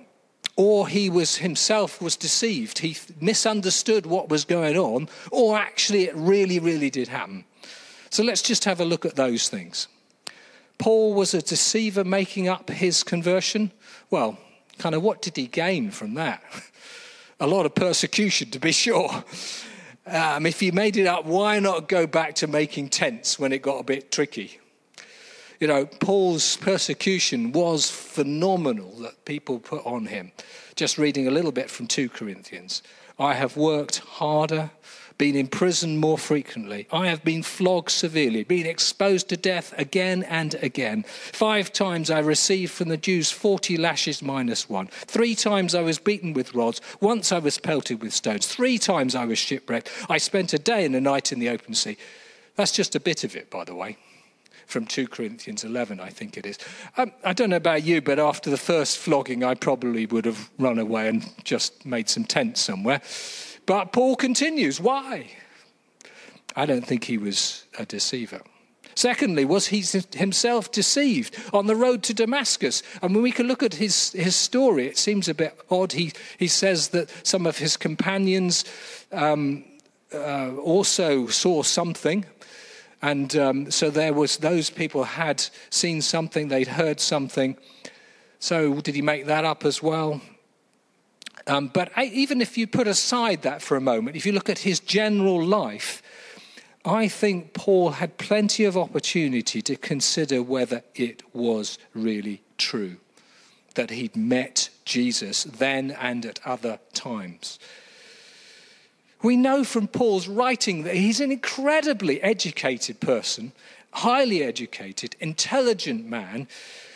Or 0.55 0.87
he 0.87 1.09
was 1.09 1.37
himself 1.37 2.01
was 2.01 2.15
deceived. 2.15 2.79
He 2.79 2.97
misunderstood 3.21 4.07
what 4.07 4.29
was 4.29 4.43
going 4.43 4.75
on, 4.75 5.07
or 5.31 5.57
actually 5.57 6.05
it 6.05 6.15
really, 6.15 6.57
really 6.57 6.89
did 6.89 7.07
happen. 7.07 7.45
So 8.11 8.23
let's 8.23 8.41
just 8.41 8.65
have 8.65 8.81
a 8.81 8.85
look 8.85 9.05
at 9.05 9.15
those 9.15 9.47
things. 9.47 9.87
Paul 10.77 11.13
was 11.13 11.33
a 11.33 11.41
deceiver 11.41 12.03
making 12.03 12.47
up 12.47 12.69
his 12.69 13.03
conversion. 13.03 13.71
Well, 14.09 14.37
kind 14.77 14.95
of 14.95 15.01
what 15.01 15.21
did 15.21 15.37
he 15.37 15.47
gain 15.47 15.91
from 15.91 16.15
that? 16.15 16.43
a 17.39 17.47
lot 17.47 17.65
of 17.65 17.73
persecution, 17.73 18.51
to 18.51 18.59
be 18.59 18.71
sure. 18.73 19.23
Um, 20.05 20.45
if 20.45 20.59
he 20.59 20.71
made 20.71 20.97
it 20.97 21.07
up, 21.07 21.25
why 21.25 21.59
not 21.59 21.87
go 21.87 22.05
back 22.05 22.35
to 22.35 22.47
making 22.47 22.89
tents 22.89 23.39
when 23.39 23.53
it 23.53 23.61
got 23.61 23.79
a 23.79 23.83
bit 23.83 24.11
tricky? 24.11 24.59
You 25.61 25.67
know, 25.67 25.85
Paul's 25.85 26.57
persecution 26.57 27.51
was 27.51 27.89
phenomenal 27.91 28.93
that 29.01 29.25
people 29.25 29.59
put 29.59 29.85
on 29.85 30.07
him. 30.07 30.31
Just 30.75 30.97
reading 30.97 31.27
a 31.27 31.31
little 31.31 31.51
bit 31.51 31.69
from 31.69 31.85
2 31.85 32.09
Corinthians. 32.09 32.81
I 33.19 33.35
have 33.35 33.55
worked 33.55 33.99
harder 33.99 34.71
been 35.19 35.35
in 35.35 35.45
prison 35.45 35.99
more 35.99 36.17
frequently. 36.17 36.87
I 36.91 37.05
have 37.09 37.23
been 37.23 37.43
flogged 37.43 37.91
severely, 37.91 38.43
been 38.43 38.65
exposed 38.65 39.29
to 39.29 39.37
death 39.37 39.71
again 39.77 40.23
and 40.23 40.55
again. 40.63 41.03
Five 41.03 41.71
times 41.71 42.09
I 42.09 42.17
received 42.17 42.71
from 42.71 42.89
the 42.89 42.97
Jews 42.97 43.29
40 43.29 43.77
lashes 43.77 44.23
minus 44.23 44.67
one. 44.67 44.87
Three 44.87 45.35
times 45.35 45.75
I 45.75 45.81
was 45.81 45.99
beaten 45.99 46.33
with 46.33 46.55
rods. 46.55 46.81
Once 47.01 47.31
I 47.31 47.37
was 47.37 47.59
pelted 47.59 48.01
with 48.01 48.15
stones. 48.15 48.47
Three 48.47 48.79
times 48.79 49.13
I 49.13 49.25
was 49.25 49.37
shipwrecked. 49.37 49.91
I 50.09 50.17
spent 50.17 50.55
a 50.55 50.59
day 50.59 50.85
and 50.85 50.95
a 50.95 51.01
night 51.01 51.31
in 51.31 51.37
the 51.37 51.49
open 51.49 51.75
sea. 51.75 51.97
That's 52.55 52.71
just 52.71 52.95
a 52.95 52.99
bit 52.99 53.23
of 53.23 53.35
it, 53.35 53.51
by 53.51 53.63
the 53.63 53.75
way 53.75 53.97
from 54.71 54.85
2 54.85 55.07
Corinthians 55.07 55.63
11, 55.63 55.99
I 55.99 56.09
think 56.09 56.37
it 56.37 56.45
is. 56.45 56.57
Um, 56.97 57.11
I 57.23 57.33
don't 57.33 57.49
know 57.49 57.57
about 57.57 57.83
you, 57.83 58.01
but 58.01 58.19
after 58.19 58.49
the 58.49 58.57
first 58.57 58.97
flogging, 58.97 59.43
I 59.43 59.53
probably 59.53 60.05
would 60.05 60.25
have 60.25 60.49
run 60.57 60.79
away 60.79 61.09
and 61.09 61.29
just 61.43 61.85
made 61.85 62.09
some 62.09 62.23
tents 62.23 62.61
somewhere. 62.61 63.01
But 63.65 63.91
Paul 63.91 64.15
continues. 64.15 64.79
Why? 64.79 65.31
I 66.55 66.65
don't 66.65 66.85
think 66.85 67.03
he 67.03 67.17
was 67.17 67.65
a 67.77 67.85
deceiver. 67.85 68.41
Secondly, 68.95 69.45
was 69.45 69.67
he 69.67 69.83
himself 70.13 70.71
deceived 70.71 71.37
on 71.53 71.67
the 71.67 71.75
road 71.75 72.03
to 72.03 72.13
Damascus? 72.13 72.83
And 73.01 73.13
when 73.13 73.23
we 73.23 73.31
can 73.31 73.47
look 73.47 73.63
at 73.63 73.75
his, 73.75 74.11
his 74.11 74.35
story, 74.35 74.87
it 74.87 74.97
seems 74.97 75.29
a 75.29 75.33
bit 75.33 75.57
odd. 75.69 75.93
He, 75.93 76.11
he 76.37 76.47
says 76.47 76.89
that 76.89 77.09
some 77.25 77.45
of 77.45 77.57
his 77.57 77.77
companions 77.77 78.65
um, 79.11 79.63
uh, 80.13 80.55
also 80.57 81.27
saw 81.27 81.63
something. 81.63 82.25
And 83.01 83.35
um, 83.35 83.71
so 83.71 83.89
there 83.89 84.13
was 84.13 84.37
those 84.37 84.69
people 84.69 85.03
had 85.03 85.43
seen 85.69 86.01
something, 86.01 86.47
they'd 86.47 86.67
heard 86.67 86.99
something. 86.99 87.57
So 88.39 88.81
did 88.81 88.95
he 88.95 89.01
make 89.01 89.25
that 89.25 89.45
up 89.45 89.65
as 89.65 89.81
well? 89.81 90.21
Um, 91.47 91.67
but 91.67 91.91
I, 91.95 92.05
even 92.05 92.41
if 92.41 92.57
you 92.57 92.67
put 92.67 92.87
aside 92.87 93.41
that 93.41 93.61
for 93.61 93.75
a 93.75 93.81
moment, 93.81 94.15
if 94.15 94.25
you 94.25 94.31
look 94.31 94.49
at 94.49 94.59
his 94.59 94.79
general 94.79 95.43
life, 95.43 96.03
I 96.85 97.07
think 97.07 97.53
Paul 97.53 97.91
had 97.91 98.17
plenty 98.17 98.65
of 98.65 98.77
opportunity 98.77 99.61
to 99.61 99.75
consider 99.75 100.41
whether 100.41 100.83
it 100.95 101.23
was 101.33 101.77
really 101.93 102.41
true 102.57 102.97
that 103.75 103.89
he'd 103.89 104.15
met 104.15 104.69
Jesus 104.85 105.43
then 105.43 105.91
and 105.91 106.25
at 106.25 106.39
other 106.45 106.79
times. 106.93 107.59
We 109.23 109.37
know 109.37 109.63
from 109.63 109.87
Paul's 109.87 110.27
writing 110.27 110.83
that 110.83 110.95
he's 110.95 111.19
an 111.19 111.31
incredibly 111.31 112.21
educated 112.21 112.99
person, 112.99 113.51
highly 113.91 114.43
educated, 114.43 115.15
intelligent 115.19 116.05
man 116.05 116.47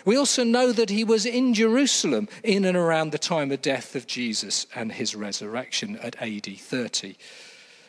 we 0.06 0.16
also 0.16 0.44
know 0.44 0.72
that 0.72 0.92
he 0.92 1.04
was 1.04 1.26
in 1.26 1.56
Jerusalem 1.56 2.30
in 2.44 2.64
and 2.64 2.78
around 2.78 3.12
the 3.12 3.18
time 3.18 3.52
of 3.52 3.64
death 3.64 3.96
of 3.96 4.06
Jesus 4.06 4.68
and 4.76 4.92
his 4.92 5.16
resurrection 5.16 5.98
at 5.98 6.16
AD 6.22 6.46
30. 6.46 7.16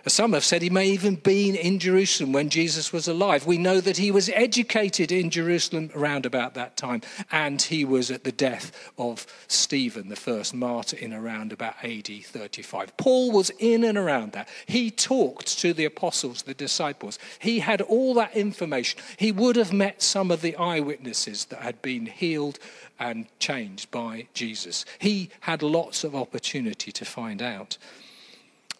Some 0.08 0.34
have 0.34 0.44
said 0.44 0.62
he 0.62 0.70
may 0.70 0.86
even 0.86 1.16
been 1.16 1.56
in 1.56 1.80
Jerusalem 1.80 2.32
when 2.32 2.48
Jesus 2.48 2.92
was 2.92 3.08
alive. 3.08 3.44
We 3.44 3.58
know 3.58 3.80
that 3.80 3.96
he 3.96 4.12
was 4.12 4.28
educated 4.28 5.10
in 5.10 5.30
Jerusalem 5.30 5.90
around 5.96 6.24
about 6.24 6.54
that 6.54 6.76
time, 6.76 7.02
and 7.32 7.60
he 7.60 7.84
was 7.84 8.12
at 8.12 8.22
the 8.22 8.30
death 8.30 8.70
of 8.96 9.26
Stephen, 9.48 10.08
the 10.08 10.14
first 10.14 10.54
martyr, 10.54 10.96
in 10.96 11.12
around 11.12 11.52
about 11.52 11.74
AD 11.82 12.08
35. 12.24 12.96
Paul 12.96 13.32
was 13.32 13.50
in 13.58 13.82
and 13.82 13.98
around 13.98 14.30
that. 14.32 14.48
He 14.66 14.92
talked 14.92 15.58
to 15.58 15.72
the 15.72 15.84
apostles, 15.86 16.42
the 16.42 16.54
disciples. 16.54 17.18
He 17.40 17.58
had 17.58 17.80
all 17.80 18.14
that 18.14 18.36
information. 18.36 19.00
He 19.16 19.32
would 19.32 19.56
have 19.56 19.72
met 19.72 20.02
some 20.02 20.30
of 20.30 20.40
the 20.40 20.54
eyewitnesses 20.54 21.46
that 21.46 21.62
had 21.62 21.82
been 21.82 22.06
healed 22.06 22.60
and 23.00 23.26
changed 23.40 23.90
by 23.90 24.28
Jesus. 24.34 24.84
He 25.00 25.30
had 25.40 25.64
lots 25.64 26.04
of 26.04 26.14
opportunity 26.14 26.92
to 26.92 27.04
find 27.04 27.42
out. 27.42 27.76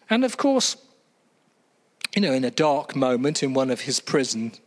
And 0.09 0.23
of 0.23 0.37
course, 0.37 0.77
you 2.15 2.21
know, 2.21 2.33
in 2.33 2.43
a 2.43 2.51
dark 2.51 2.95
moment 2.95 3.43
in 3.43 3.53
one 3.53 3.69
of 3.69 3.81
his 3.81 3.99
prisons, 3.99 4.59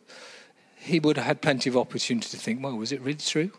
he 0.77 0.99
would 0.99 1.17
have 1.17 1.27
had 1.27 1.43
plenty 1.43 1.69
of 1.69 1.77
opportunity 1.77 2.29
to 2.29 2.37
think, 2.37 2.63
well, 2.63 2.77
was 2.77 2.93
it 2.93 3.01
really 3.01 3.15
true? 3.15 3.51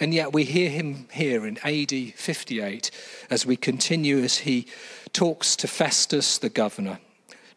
And 0.00 0.14
yet 0.14 0.32
we 0.32 0.44
hear 0.44 0.70
him 0.70 1.08
here 1.12 1.44
in 1.44 1.58
AD 1.58 2.14
58 2.14 2.90
as 3.30 3.44
we 3.44 3.56
continue 3.56 4.18
as 4.18 4.38
he 4.38 4.66
talks 5.12 5.56
to 5.56 5.66
Festus, 5.66 6.38
the 6.38 6.48
governor. 6.48 7.00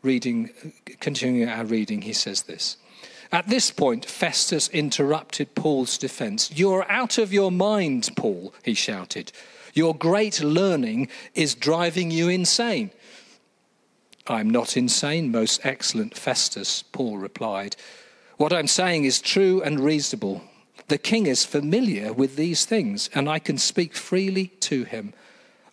Reading, 0.02 0.50
continuing 1.00 1.48
our 1.48 1.64
reading, 1.64 2.02
he 2.02 2.14
says 2.14 2.44
this. 2.44 2.78
At 3.32 3.48
this 3.48 3.70
point, 3.70 4.06
Festus 4.06 4.68
interrupted 4.70 5.54
Paul's 5.54 5.98
defense. 5.98 6.52
You're 6.54 6.90
out 6.92 7.20
of 7.20 7.32
your 7.32 7.52
mind, 7.52 8.10
Paul, 8.18 8.54
he 8.64 8.74
shouted. 8.74 9.32
Your 9.74 9.96
great 9.96 10.42
learning 10.42 11.08
is 11.36 11.56
driving 11.56 12.12
you 12.12 12.28
insane. 12.28 12.90
I'm 14.28 14.50
not 14.50 14.78
insane, 14.78 15.32
most 15.32 15.66
excellent 15.66 16.16
Festus, 16.16 16.84
Paul 16.92 17.18
replied. 17.18 17.76
What 18.38 18.54
I'm 18.54 18.68
saying 18.68 19.06
is 19.06 19.22
true 19.22 19.62
and 19.62 19.80
reasonable. 19.80 20.44
The 20.88 20.98
king 20.98 21.26
is 21.26 21.46
familiar 21.46 22.14
with 22.14 22.36
these 22.36 22.66
things, 22.66 23.10
and 23.14 23.30
I 23.30 23.40
can 23.40 23.58
speak 23.58 23.96
freely 23.96 24.48
to 24.62 24.84
him. 24.84 25.14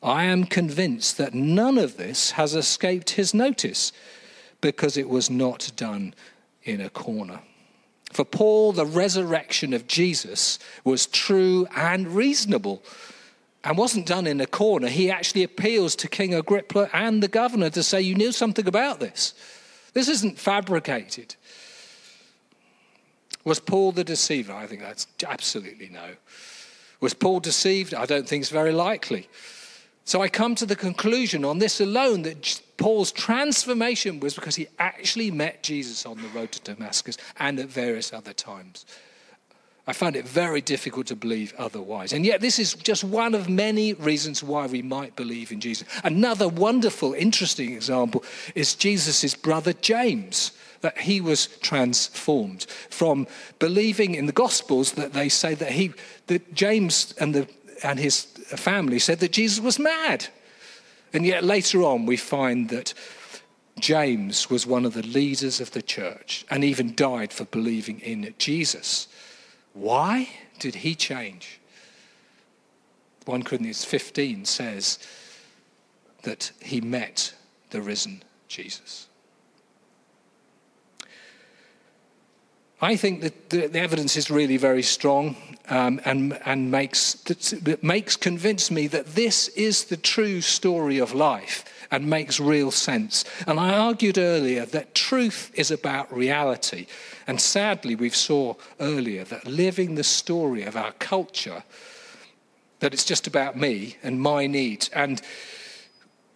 I 0.02 0.25
am 0.25 0.45
convinced 0.45 1.19
that 1.19 1.35
none 1.35 1.76
of 1.76 1.97
this 1.97 2.33
has 2.33 2.55
escaped 2.55 3.11
his 3.11 3.35
notice 3.35 3.93
because 4.61 4.97
it 4.97 5.09
was 5.09 5.28
not 5.28 5.73
done 5.76 6.14
in 6.62 6.81
a 6.81 6.90
corner. 6.90 7.40
For 8.12 8.25
Paul, 8.25 8.73
the 8.73 8.87
resurrection 8.87 9.73
of 9.73 9.87
Jesus 9.87 10.59
was 10.85 11.07
true 11.07 11.67
and 11.76 12.09
reasonable. 12.09 12.83
And 13.65 13.77
wasn't 13.77 14.07
done 14.07 14.27
in 14.27 14.41
a 14.41 14.47
corner. 14.47 14.88
He 14.88 15.11
actually 15.11 15.43
appeals 15.43 15.97
to 15.97 16.09
King 16.09 16.35
Agrippa 16.35 16.88
and 16.93 17.23
the 17.23 17.29
governor 17.29 17.71
to 17.71 17.83
say, 17.83 18.00
You 18.00 18.15
knew 18.15 18.33
something 18.33 18.67
about 18.67 19.00
this. 19.00 19.35
This 19.95 20.09
isn't 20.09 20.38
fabricated. 20.38 21.35
Was 23.45 23.61
Paul 23.61 23.93
the 23.93 24.05
deceiver? 24.05 24.53
I 24.53 24.67
think 24.67 24.83
that's 24.83 25.07
absolutely 25.27 25.88
no. 25.88 26.15
Was 27.00 27.15
Paul 27.15 27.41
deceived? 27.41 27.95
I 27.95 28.07
don't 28.07 28.29
think 28.29 28.43
it's 28.43 28.50
very 28.50 28.73
likely. 28.73 29.29
So 30.05 30.23
I 30.23 30.29
come 30.29 30.55
to 30.57 30.67
the 30.67 30.77
conclusion 30.77 31.45
on 31.45 31.59
this 31.59 31.81
alone 31.81 32.23
that 32.23 32.62
Paul's 32.79 33.12
transformation 33.12 34.21
was 34.21 34.35
because 34.35 34.57
he 34.57 34.69
actually 34.79 35.31
met 35.31 35.62
Jesus 35.62 36.07
on 36.07 36.23
the 36.23 36.29
road 36.29 36.53
to 36.53 36.61
Damascus 36.61 37.19
and 37.38 37.59
at 37.59 37.69
various 37.69 38.12
other 38.12 38.33
times. 38.33 38.87
I 39.88 39.95
find 39.95 40.16
it 40.16 40.28
very 40.28 40.61
difficult 40.61 41.07
to 41.07 41.16
believe 41.16 41.54
otherwise. 41.57 42.12
And 42.12 42.26
yet, 42.26 42.42
this 42.42 42.59
is 42.59 42.75
just 42.75 43.02
one 43.02 43.35
of 43.35 43.49
many 43.49 43.95
reasons 43.95 44.42
why 44.42 44.66
we 44.66 44.83
might 44.83 45.16
believe 45.16 45.50
in 45.50 45.61
Jesus. 45.61 45.88
Another 46.04 46.47
wonderful, 46.47 47.14
interesting 47.14 47.73
example 47.73 48.23
is 48.54 48.75
Jesus' 48.75 49.35
brother 49.35 49.73
James, 49.73 50.52
that 50.83 50.99
he 50.99 51.23
was 51.23 51.47
transformed 51.62 52.66
from 52.90 53.26
believing 53.59 54.14
in 54.14 54.26
the 54.26 54.33
Gospels 54.33 54.92
that 54.92 55.14
they 55.14 55.30
say 55.30 55.54
that 55.54 55.73
he, 55.73 55.95
that 56.26 56.52
James 56.52 57.14
and, 57.18 57.35
the, 57.35 57.49
and 57.83 57.99
his 57.99 58.25
family 58.57 58.99
said 58.99 59.21
that 59.21 59.33
Jesus 59.33 59.59
was 59.59 59.78
mad. 59.78 60.26
And 61.14 61.25
yet, 61.25 61.45
later 61.45 61.83
on, 61.83 62.04
we 62.04 62.18
find 62.18 62.68
that 62.68 62.92
James 63.80 64.50
was 64.50 64.66
one 64.66 64.85
of 64.85 64.92
the 64.92 65.07
leaders 65.07 65.62
of 65.62 65.71
the 65.71 65.80
church 65.80 66.45
and 66.50 66.62
even 66.62 66.95
died 66.95 67.33
for 67.33 67.47
believing 67.47 68.00
in 68.00 68.35
Jesus. 68.37 69.09
Why 69.78 70.28
did 70.58 70.75
he 70.76 70.97
change? 70.97 71.61
1 73.26 73.44
Corinthians 73.44 73.85
15 73.85 74.44
says 74.44 74.99
that 76.23 76.50
he 76.61 76.80
met 76.80 77.32
the 77.70 77.80
risen 77.80 78.25
Jesus. 78.49 79.06
I 82.80 82.97
think 82.97 83.20
that 83.20 83.50
the, 83.50 83.68
the 83.68 83.78
evidence 83.78 84.16
is 84.16 84.30
really 84.30 84.56
very 84.56 84.82
strong 84.82 85.37
um, 85.68 86.00
and, 86.04 86.37
and 86.44 86.70
makes, 86.70 87.16
makes 87.80 88.16
convince 88.16 88.70
me 88.73 88.88
that 88.88 89.14
this 89.14 89.49
is 89.49 89.85
the 89.85 89.97
true 89.97 90.40
story 90.40 90.99
of 90.99 91.14
life 91.14 91.64
and 91.90 92.07
makes 92.07 92.38
real 92.38 92.71
sense. 92.71 93.25
And 93.47 93.59
I 93.59 93.76
argued 93.76 94.18
earlier 94.18 94.66
that 94.66 94.95
truth 94.95 95.50
is 95.54 95.71
about 95.71 96.12
reality. 96.12 96.87
And 97.26 97.40
sadly, 97.40 97.95
we 97.95 98.11
saw 98.11 98.54
earlier 98.78 99.25
that 99.25 99.47
living 99.47 99.95
the 99.95 100.04
story 100.04 100.64
of 100.64 100.76
our 100.76 100.92
culture, 100.92 101.64
that 102.80 102.92
it's 102.92 103.04
just 103.04 103.26
about 103.26 103.57
me 103.57 103.97
and 104.02 104.21
my 104.21 104.47
needs, 104.47 104.88
and 104.90 105.23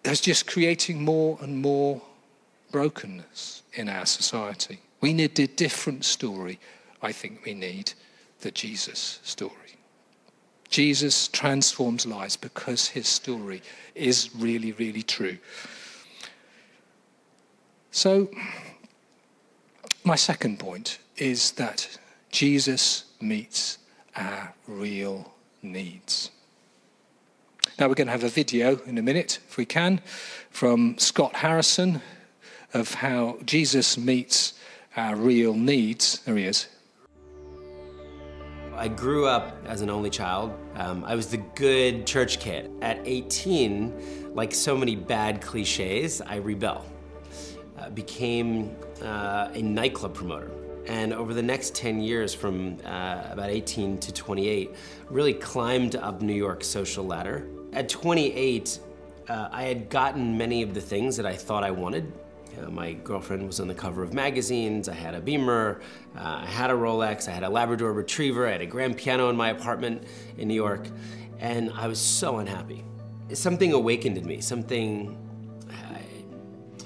is 0.05 0.21
just 0.21 0.47
creating 0.47 1.05
more 1.05 1.39
and 1.41 1.61
more 1.61 2.03
brokenness 2.71 3.63
in 3.75 3.89
our 3.89 4.07
society. 4.07 4.81
We 5.01 5.13
need 5.13 5.39
a 5.39 5.47
different 5.47 6.05
story. 6.05 6.59
I 7.03 7.13
think 7.13 7.45
we 7.45 7.55
need 7.55 7.93
the 8.41 8.51
Jesus 8.51 9.21
story. 9.23 9.62
Jesus 10.73 11.29
transforms 11.29 12.07
lives 12.07 12.37
because 12.37 12.89
his 12.89 13.07
story 13.07 13.63
is 13.95 14.31
really, 14.35 14.73
really 14.73 15.03
true. 15.03 15.37
So, 17.91 18.31
my 20.03 20.17
second 20.17 20.59
point 20.59 20.99
is 21.19 21.53
that 21.53 21.99
Jesus 22.31 23.05
meets 23.21 23.77
our 24.17 24.55
real 24.67 25.35
needs. 25.63 26.31
Now, 27.79 27.89
we're 27.89 27.95
going 27.95 28.07
to 28.07 28.13
have 28.13 28.25
a 28.25 28.31
video 28.31 28.81
in 28.87 28.97
a 28.97 29.03
minute, 29.03 29.41
if 29.49 29.59
we 29.59 29.67
can, 29.67 30.01
from 30.51 30.97
Scott 30.99 31.37
Harrison 31.37 32.01
of 32.73 32.95
how 32.95 33.37
Jesus 33.45 33.99
meets 33.99 34.55
our 34.97 35.17
real 35.17 35.53
needs. 35.53 36.21
There 36.21 36.37
he 36.37 36.47
is. 36.47 36.67
I 38.83 38.89
grew 38.89 39.27
up 39.27 39.57
as 39.65 39.81
an 39.81 39.91
only 39.91 40.11
child. 40.11 40.53
Um, 40.75 41.05
I 41.05 41.15
was 41.15 41.29
the 41.29 41.37
good 41.37 42.05
church 42.05 42.41
kid. 42.41 42.69
At 42.83 42.99
18, 43.05 44.35
like 44.35 44.53
so 44.53 44.77
many 44.77 44.97
bad 44.97 45.41
cliches, 45.41 46.21
I 46.21 46.39
rebel. 46.39 46.85
Uh, 47.79 47.91
became 47.91 48.75
uh, 49.01 49.51
a 49.55 49.63
nightclub 49.63 50.15
promoter. 50.15 50.51
And 50.89 51.13
over 51.13 51.33
the 51.33 51.45
next 51.45 51.77
10 51.77 52.01
years, 52.01 52.35
from 52.35 52.77
uh, 52.85 53.23
about 53.31 53.51
18 53.51 53.99
to 53.99 54.13
28, 54.13 54.75
really 55.11 55.35
climbed 55.35 55.95
up 55.95 56.21
New 56.21 56.35
York's 56.35 56.67
social 56.67 57.07
ladder. 57.07 57.47
At 57.73 57.89
28, 57.89 58.81
uh, 59.29 59.49
I 59.53 59.63
had 59.63 59.91
gotten 59.91 60.37
many 60.37 60.61
of 60.61 60.75
the 60.75 60.81
things 60.81 61.17
that 61.19 61.25
I 61.25 61.37
thought 61.37 61.63
I 61.63 61.71
wanted 61.71 62.13
know, 62.61 62.71
my 62.71 62.93
girlfriend 62.93 63.47
was 63.47 63.61
on 63.61 63.69
the 63.69 63.75
cover 63.75 64.03
of 64.03 64.13
magazines. 64.13 64.89
I 64.89 64.95
had 64.95 65.15
a 65.15 65.21
Beamer. 65.21 65.81
Uh, 66.17 66.43
I 66.43 66.47
had 66.47 66.71
a 66.71 66.75
Rolex. 66.75 67.29
I 67.29 67.31
had 67.31 67.45
a 67.45 67.49
Labrador 67.49 67.93
Retriever. 67.93 68.47
I 68.47 68.53
had 68.53 68.61
a 68.61 68.67
grand 68.67 68.97
piano 68.97 69.31
in 69.31 69.37
my 69.37 69.51
apartment 69.51 70.05
in 70.37 70.49
New 70.49 70.55
York. 70.55 70.87
And 71.39 71.73
I 71.75 71.87
was 71.87 71.99
so 71.99 72.39
unhappy. 72.39 72.85
Something 73.33 73.73
awakened 73.73 74.19
in 74.19 74.27
me. 74.27 74.41
Something. 74.41 75.17
Uh, 75.71 75.99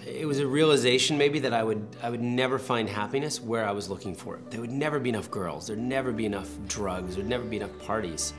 it 0.07 0.27
was 0.27 0.39
a 0.39 0.47
realization 0.47 1.19
maybe 1.19 1.41
that 1.41 1.53
I 1.53 1.65
would 1.65 1.85
I 2.03 2.11
would 2.11 2.23
never 2.23 2.59
find 2.59 2.89
happiness 2.89 3.41
where 3.41 3.67
I 3.67 3.73
was 3.73 3.91
looking 3.91 4.15
for 4.15 4.37
it. 4.37 4.51
There 4.51 4.61
would 4.61 4.71
never 4.71 5.01
be 5.01 5.09
enough 5.09 5.31
girls. 5.31 5.67
There'd 5.67 5.79
never 5.81 6.13
be 6.13 6.27
enough 6.27 6.49
drugs. 6.69 7.17
There'd 7.17 7.29
never 7.29 7.45
be 7.45 7.57
enough 7.57 7.77
parties. 7.81 8.33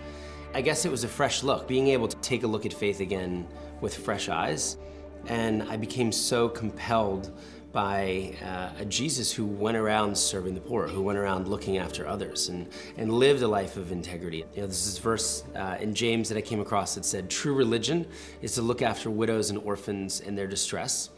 I 0.53 0.61
guess 0.61 0.85
it 0.85 0.91
was 0.91 1.03
a 1.03 1.07
fresh 1.07 1.43
look, 1.43 1.67
being 1.67 1.89
able 1.89 2.07
to 2.07 2.17
take 2.17 2.43
a 2.43 2.47
look 2.47 2.65
at 2.65 2.73
faith 2.73 3.01
again 3.01 3.45
with 3.81 3.95
fresh 3.95 4.29
eyes 4.29 4.77
and 5.25 5.63
I 5.63 5.77
became 5.77 6.11
so 6.11 6.47
compelled 6.47 7.31
by 7.71 8.33
uh, 8.43 8.81
a 8.81 8.85
Jesus 8.85 9.31
who 9.31 9.45
went 9.45 9.77
around 9.77 10.17
serving 10.17 10.55
the 10.55 10.61
poor, 10.61 10.87
who 10.87 11.01
went 11.01 11.19
around 11.19 11.47
looking 11.47 11.77
after 11.77 12.07
others, 12.07 12.49
and, 12.49 12.67
and 12.97 13.11
lived 13.11 13.43
a 13.43 13.47
life 13.47 13.77
of 13.77 13.91
integrity. 13.91 14.45
You 14.55 14.61
know, 14.61 14.67
this 14.67 14.87
is 14.87 14.97
verse 14.97 15.43
uh, 15.55 15.77
in 15.79 15.93
James 15.93 16.29
that 16.29 16.37
I 16.37 16.41
came 16.41 16.59
across 16.59 16.95
that 16.95 17.05
said, 17.05 17.29
True 17.29 17.53
religion 17.53 18.07
is 18.41 18.55
to 18.55 18.61
look 18.61 18.81
after 18.81 19.11
widows 19.11 19.49
and 19.49 19.59
orphans 19.59 20.21
in 20.21 20.35
their 20.35 20.47
distress, 20.47 21.09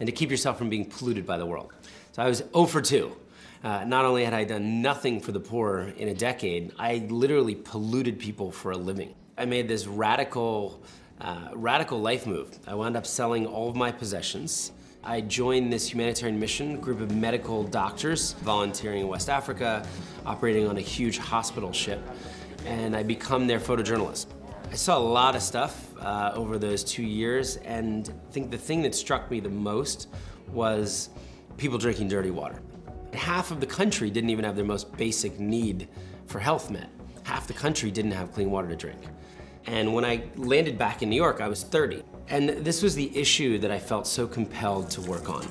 and 0.00 0.06
to 0.06 0.12
keep 0.12 0.30
yourself 0.30 0.58
from 0.58 0.68
being 0.68 0.84
polluted 0.84 1.24
by 1.24 1.38
the 1.38 1.46
world. 1.46 1.72
So 2.12 2.22
I 2.22 2.28
was 2.28 2.42
0 2.52 2.66
for 2.66 2.82
2. 2.82 3.16
Uh, 3.64 3.84
not 3.84 4.04
only 4.04 4.24
had 4.24 4.34
I 4.34 4.44
done 4.44 4.82
nothing 4.82 5.20
for 5.20 5.30
the 5.32 5.40
poor 5.40 5.92
in 5.96 6.08
a 6.08 6.14
decade, 6.14 6.72
I 6.78 7.06
literally 7.08 7.54
polluted 7.54 8.18
people 8.18 8.50
for 8.50 8.72
a 8.72 8.76
living. 8.76 9.14
I 9.38 9.44
made 9.44 9.68
this 9.68 9.86
radical 9.86 10.82
uh, 11.22 11.48
radical 11.54 12.00
life 12.00 12.26
move. 12.26 12.58
I 12.66 12.74
wound 12.74 12.96
up 12.96 13.06
selling 13.06 13.46
all 13.46 13.70
of 13.70 13.76
my 13.76 13.92
possessions. 13.92 14.72
I 15.04 15.20
joined 15.20 15.72
this 15.72 15.88
humanitarian 15.92 16.38
mission, 16.38 16.80
group 16.80 17.00
of 17.00 17.14
medical 17.14 17.62
doctors 17.62 18.32
volunteering 18.44 19.02
in 19.02 19.08
West 19.08 19.28
Africa, 19.28 19.86
operating 20.26 20.66
on 20.68 20.76
a 20.76 20.80
huge 20.80 21.18
hospital 21.18 21.72
ship, 21.72 22.00
and 22.66 22.94
I 22.96 23.02
become 23.02 23.46
their 23.46 23.60
photojournalist. 23.60 24.26
I 24.70 24.74
saw 24.74 24.98
a 24.98 25.00
lot 25.00 25.36
of 25.36 25.42
stuff 25.42 25.94
uh, 26.00 26.32
over 26.34 26.58
those 26.58 26.82
two 26.82 27.02
years, 27.02 27.56
and 27.58 28.12
I 28.28 28.32
think 28.32 28.50
the 28.50 28.58
thing 28.58 28.82
that 28.82 28.94
struck 28.94 29.30
me 29.30 29.38
the 29.38 29.48
most 29.50 30.08
was 30.48 31.10
people 31.56 31.78
drinking 31.78 32.08
dirty 32.08 32.30
water. 32.30 32.60
Half 33.12 33.50
of 33.50 33.60
the 33.60 33.66
country 33.66 34.10
didn't 34.10 34.30
even 34.30 34.44
have 34.44 34.56
their 34.56 34.64
most 34.64 34.96
basic 34.96 35.38
need 35.38 35.88
for 36.26 36.38
health 36.40 36.70
met. 36.70 36.88
Half 37.24 37.46
the 37.46 37.52
country 37.52 37.90
didn't 37.90 38.12
have 38.12 38.32
clean 38.32 38.50
water 38.50 38.68
to 38.68 38.76
drink. 38.76 39.00
And 39.66 39.94
when 39.94 40.04
I 40.04 40.24
landed 40.36 40.76
back 40.76 41.02
in 41.02 41.10
New 41.10 41.16
York, 41.16 41.40
I 41.40 41.48
was 41.48 41.62
30. 41.62 42.02
And 42.28 42.48
this 42.48 42.82
was 42.82 42.94
the 42.94 43.16
issue 43.16 43.58
that 43.58 43.70
I 43.70 43.78
felt 43.78 44.06
so 44.06 44.26
compelled 44.26 44.90
to 44.90 45.00
work 45.02 45.28
on. 45.28 45.46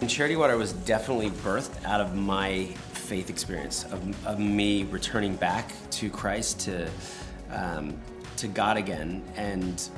And 0.00 0.10
Charity 0.10 0.36
Water 0.36 0.56
was 0.56 0.72
definitely 0.72 1.30
birthed 1.30 1.84
out 1.84 2.00
of 2.00 2.14
my 2.14 2.66
faith 2.92 3.30
experience, 3.30 3.84
of, 3.84 4.26
of 4.26 4.38
me 4.38 4.84
returning 4.84 5.36
back 5.36 5.72
to 5.90 6.10
Christ, 6.10 6.60
to, 6.60 6.90
um, 7.50 7.98
to 8.36 8.48
God 8.48 8.76
again. 8.76 9.22
And 9.36 9.88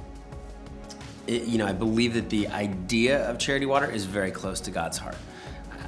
it, 1.26 1.44
you 1.44 1.58
know, 1.58 1.66
I 1.66 1.72
believe 1.72 2.14
that 2.14 2.30
the 2.30 2.48
idea 2.48 3.28
of 3.28 3.38
Charity 3.38 3.66
Water 3.66 3.90
is 3.90 4.04
very 4.04 4.30
close 4.30 4.60
to 4.60 4.70
God's 4.70 4.98
heart. 4.98 5.16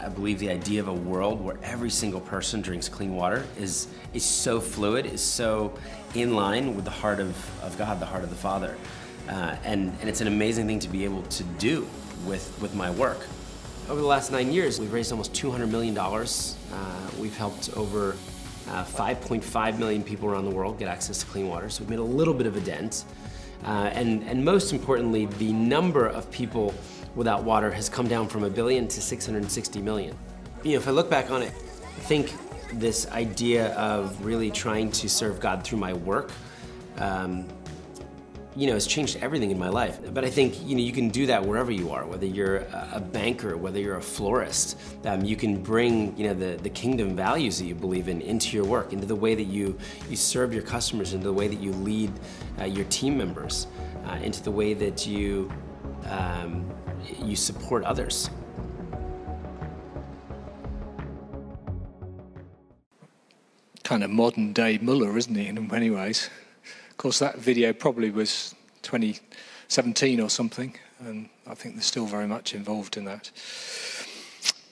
I 0.00 0.08
believe 0.08 0.38
the 0.38 0.50
idea 0.50 0.80
of 0.80 0.88
a 0.88 0.92
world 0.92 1.40
where 1.40 1.58
every 1.62 1.90
single 1.90 2.20
person 2.20 2.60
drinks 2.60 2.88
clean 2.88 3.14
water 3.14 3.44
is, 3.58 3.88
is 4.14 4.24
so 4.24 4.60
fluid, 4.60 5.06
is 5.06 5.20
so 5.20 5.74
in 6.18 6.34
line 6.34 6.74
with 6.74 6.84
the 6.84 6.90
heart 6.90 7.20
of, 7.20 7.62
of 7.62 7.76
God, 7.78 8.00
the 8.00 8.06
heart 8.06 8.24
of 8.24 8.30
the 8.30 8.36
Father. 8.36 8.76
Uh, 9.28 9.56
and, 9.64 9.94
and 10.00 10.08
it's 10.08 10.20
an 10.20 10.26
amazing 10.26 10.66
thing 10.66 10.78
to 10.80 10.88
be 10.88 11.04
able 11.04 11.22
to 11.22 11.44
do 11.44 11.86
with, 12.26 12.56
with 12.60 12.74
my 12.74 12.90
work. 12.90 13.26
Over 13.88 14.00
the 14.00 14.06
last 14.06 14.32
nine 14.32 14.52
years, 14.52 14.78
we've 14.78 14.92
raised 14.92 15.12
almost 15.12 15.32
$200 15.32 15.70
million. 15.70 15.96
Uh, 15.96 17.10
we've 17.18 17.36
helped 17.36 17.76
over 17.76 18.16
uh, 18.68 18.84
5.5 18.84 19.78
million 19.78 20.02
people 20.02 20.28
around 20.28 20.44
the 20.44 20.50
world 20.50 20.78
get 20.78 20.88
access 20.88 21.18
to 21.18 21.26
clean 21.26 21.48
water, 21.48 21.68
so 21.70 21.80
we've 21.80 21.90
made 21.90 21.98
a 21.98 22.02
little 22.02 22.34
bit 22.34 22.46
of 22.46 22.56
a 22.56 22.60
dent. 22.60 23.04
Uh, 23.64 23.90
and, 23.92 24.22
and 24.24 24.44
most 24.44 24.72
importantly, 24.72 25.26
the 25.26 25.52
number 25.52 26.06
of 26.06 26.30
people 26.30 26.74
without 27.14 27.42
water 27.42 27.70
has 27.70 27.88
come 27.88 28.06
down 28.06 28.28
from 28.28 28.44
a 28.44 28.50
billion 28.50 28.86
to 28.88 29.00
660 29.00 29.82
million. 29.82 30.16
You 30.62 30.72
know, 30.72 30.78
if 30.78 30.88
I 30.88 30.90
look 30.90 31.10
back 31.10 31.30
on 31.30 31.42
it, 31.42 31.52
I 31.82 32.00
think 32.00 32.32
this 32.74 33.08
idea 33.08 33.74
of 33.74 34.24
really 34.24 34.50
trying 34.50 34.90
to 34.92 35.08
serve 35.08 35.40
God 35.40 35.64
through 35.64 35.78
my 35.78 35.92
work 35.92 36.30
um, 36.98 37.46
you 38.58 38.66
know, 38.66 38.74
has 38.74 38.88
changed 38.88 39.18
everything 39.20 39.52
in 39.52 39.58
my 39.58 39.68
life. 39.68 40.00
But 40.12 40.24
I 40.24 40.30
think, 40.30 40.66
you 40.66 40.74
know, 40.74 40.82
you 40.82 40.90
can 40.90 41.10
do 41.10 41.26
that 41.26 41.44
wherever 41.44 41.70
you 41.70 41.92
are, 41.92 42.04
whether 42.04 42.26
you're 42.26 42.66
a 42.92 43.00
banker, 43.00 43.56
whether 43.56 43.78
you're 43.78 43.98
a 43.98 44.02
florist. 44.02 44.76
Um, 45.04 45.24
you 45.24 45.36
can 45.36 45.62
bring, 45.62 46.16
you 46.18 46.26
know, 46.26 46.34
the, 46.34 46.56
the 46.60 46.70
kingdom 46.70 47.14
values 47.14 47.58
that 47.60 47.66
you 47.66 47.76
believe 47.76 48.08
in 48.08 48.20
into 48.20 48.56
your 48.56 48.66
work, 48.66 48.92
into 48.92 49.06
the 49.06 49.14
way 49.14 49.36
that 49.36 49.44
you, 49.44 49.78
you 50.10 50.16
serve 50.16 50.52
your 50.52 50.64
customers, 50.64 51.14
into 51.14 51.26
the 51.26 51.32
way 51.32 51.46
that 51.46 51.60
you 51.60 51.72
lead 51.72 52.10
uh, 52.60 52.64
your 52.64 52.84
team 52.86 53.16
members, 53.16 53.68
uh, 54.06 54.18
into 54.24 54.42
the 54.42 54.50
way 54.50 54.74
that 54.74 55.06
you, 55.06 55.52
um, 56.06 56.68
you 57.22 57.36
support 57.36 57.84
others. 57.84 58.28
Kind 63.88 64.04
of 64.04 64.10
modern 64.10 64.52
day 64.52 64.76
Muller, 64.82 65.16
isn't 65.16 65.34
he, 65.34 65.46
in 65.46 65.66
many 65.66 65.88
ways? 65.88 66.28
Of 66.90 66.98
course, 66.98 67.20
that 67.20 67.38
video 67.38 67.72
probably 67.72 68.10
was 68.10 68.54
2017 68.82 70.20
or 70.20 70.28
something, 70.28 70.74
and 71.00 71.30
I 71.46 71.54
think 71.54 71.74
they're 71.74 71.82
still 71.82 72.04
very 72.04 72.26
much 72.26 72.54
involved 72.54 72.98
in 72.98 73.06
that. 73.06 73.30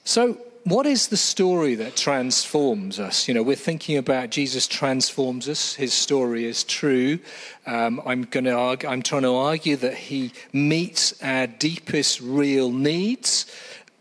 So, 0.04 0.34
what 0.64 0.84
is 0.84 1.08
the 1.08 1.16
story 1.16 1.76
that 1.76 1.96
transforms 1.96 3.00
us? 3.00 3.26
You 3.26 3.32
know, 3.32 3.42
we're 3.42 3.56
thinking 3.56 3.96
about 3.96 4.28
Jesus 4.28 4.68
transforms 4.68 5.48
us. 5.48 5.72
His 5.72 5.94
story 5.94 6.44
is 6.44 6.62
true. 6.62 7.18
Um, 7.64 8.02
I'm 8.04 8.24
going 8.24 8.44
to 8.44 8.52
argue, 8.52 8.86
I'm 8.86 9.00
trying 9.00 9.22
to 9.22 9.34
argue 9.34 9.76
that 9.76 9.94
he 9.94 10.32
meets 10.52 11.14
our 11.22 11.46
deepest 11.46 12.20
real 12.20 12.70
needs, 12.70 13.46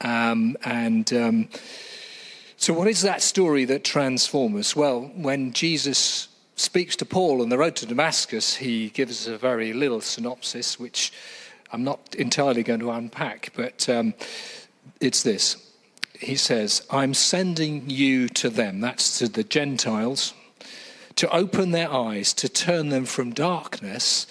um, 0.01 0.57
and 0.65 1.13
um, 1.13 1.47
so 2.57 2.73
what 2.73 2.87
is 2.87 3.01
that 3.01 3.21
story 3.21 3.65
that 3.65 3.83
transforms 3.83 4.59
us? 4.59 4.75
Well, 4.75 5.11
when 5.15 5.53
Jesus 5.53 6.29
speaks 6.55 6.95
to 6.97 7.05
Paul 7.05 7.41
on 7.41 7.49
the 7.49 7.57
road 7.57 7.75
to 7.77 7.85
Damascus, 7.85 8.55
he 8.55 8.89
gives 8.89 9.27
a 9.27 9.37
very 9.37 9.73
little 9.73 10.01
synopsis, 10.01 10.79
which 10.79 11.11
I'm 11.71 11.83
not 11.83 12.15
entirely 12.15 12.63
going 12.63 12.79
to 12.79 12.91
unpack, 12.91 13.51
but 13.55 13.89
um, 13.89 14.13
it's 15.01 15.23
this. 15.23 15.57
He 16.19 16.35
says, 16.35 16.85
I'm 16.89 17.13
sending 17.13 17.89
you 17.89 18.29
to 18.29 18.49
them, 18.49 18.79
that's 18.79 19.19
to 19.19 19.27
the 19.27 19.43
Gentiles, 19.43 20.33
to 21.17 21.29
open 21.35 21.71
their 21.71 21.91
eyes, 21.91 22.33
to 22.35 22.47
turn 22.47 22.89
them 22.89 23.05
from 23.05 23.33
darkness 23.33 24.25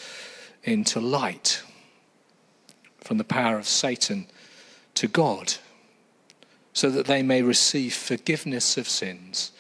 into 0.63 1.01
light, 1.01 1.63
from 3.01 3.19
the 3.19 3.25
power 3.25 3.59
of 3.59 3.69
Satan 3.69 4.27
to 4.95 5.07
God, 5.07 5.55
so 6.75 6.91
that 6.91 7.07
they 7.07 7.23
may 7.23 7.41
receive 7.41 7.95
forgiveness 7.95 8.77
of 8.77 8.89
sins 8.89 9.53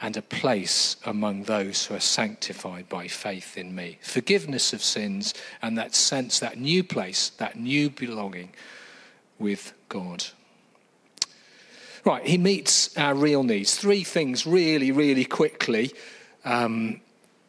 and 0.00 0.16
a 0.16 0.22
place 0.22 0.96
among 1.04 1.42
those 1.42 1.86
who 1.86 1.94
are 1.94 2.00
sanctified 2.00 2.88
by 2.88 3.08
faith 3.08 3.56
in 3.56 3.74
me. 3.74 3.98
Forgiveness 4.00 4.72
of 4.72 4.82
sins 4.82 5.34
and 5.60 5.76
that 5.76 5.94
sense, 5.94 6.38
that 6.38 6.58
new 6.58 6.84
place, 6.84 7.30
that 7.38 7.58
new 7.58 7.90
belonging 7.90 8.50
with 9.38 9.72
God. 9.88 10.24
Right, 12.04 12.24
he 12.26 12.38
meets 12.38 12.96
our 12.96 13.14
real 13.14 13.42
needs. 13.42 13.76
Three 13.76 14.04
things 14.04 14.46
really, 14.46 14.92
really 14.92 15.24
quickly. 15.24 15.92
Um, 16.44 17.00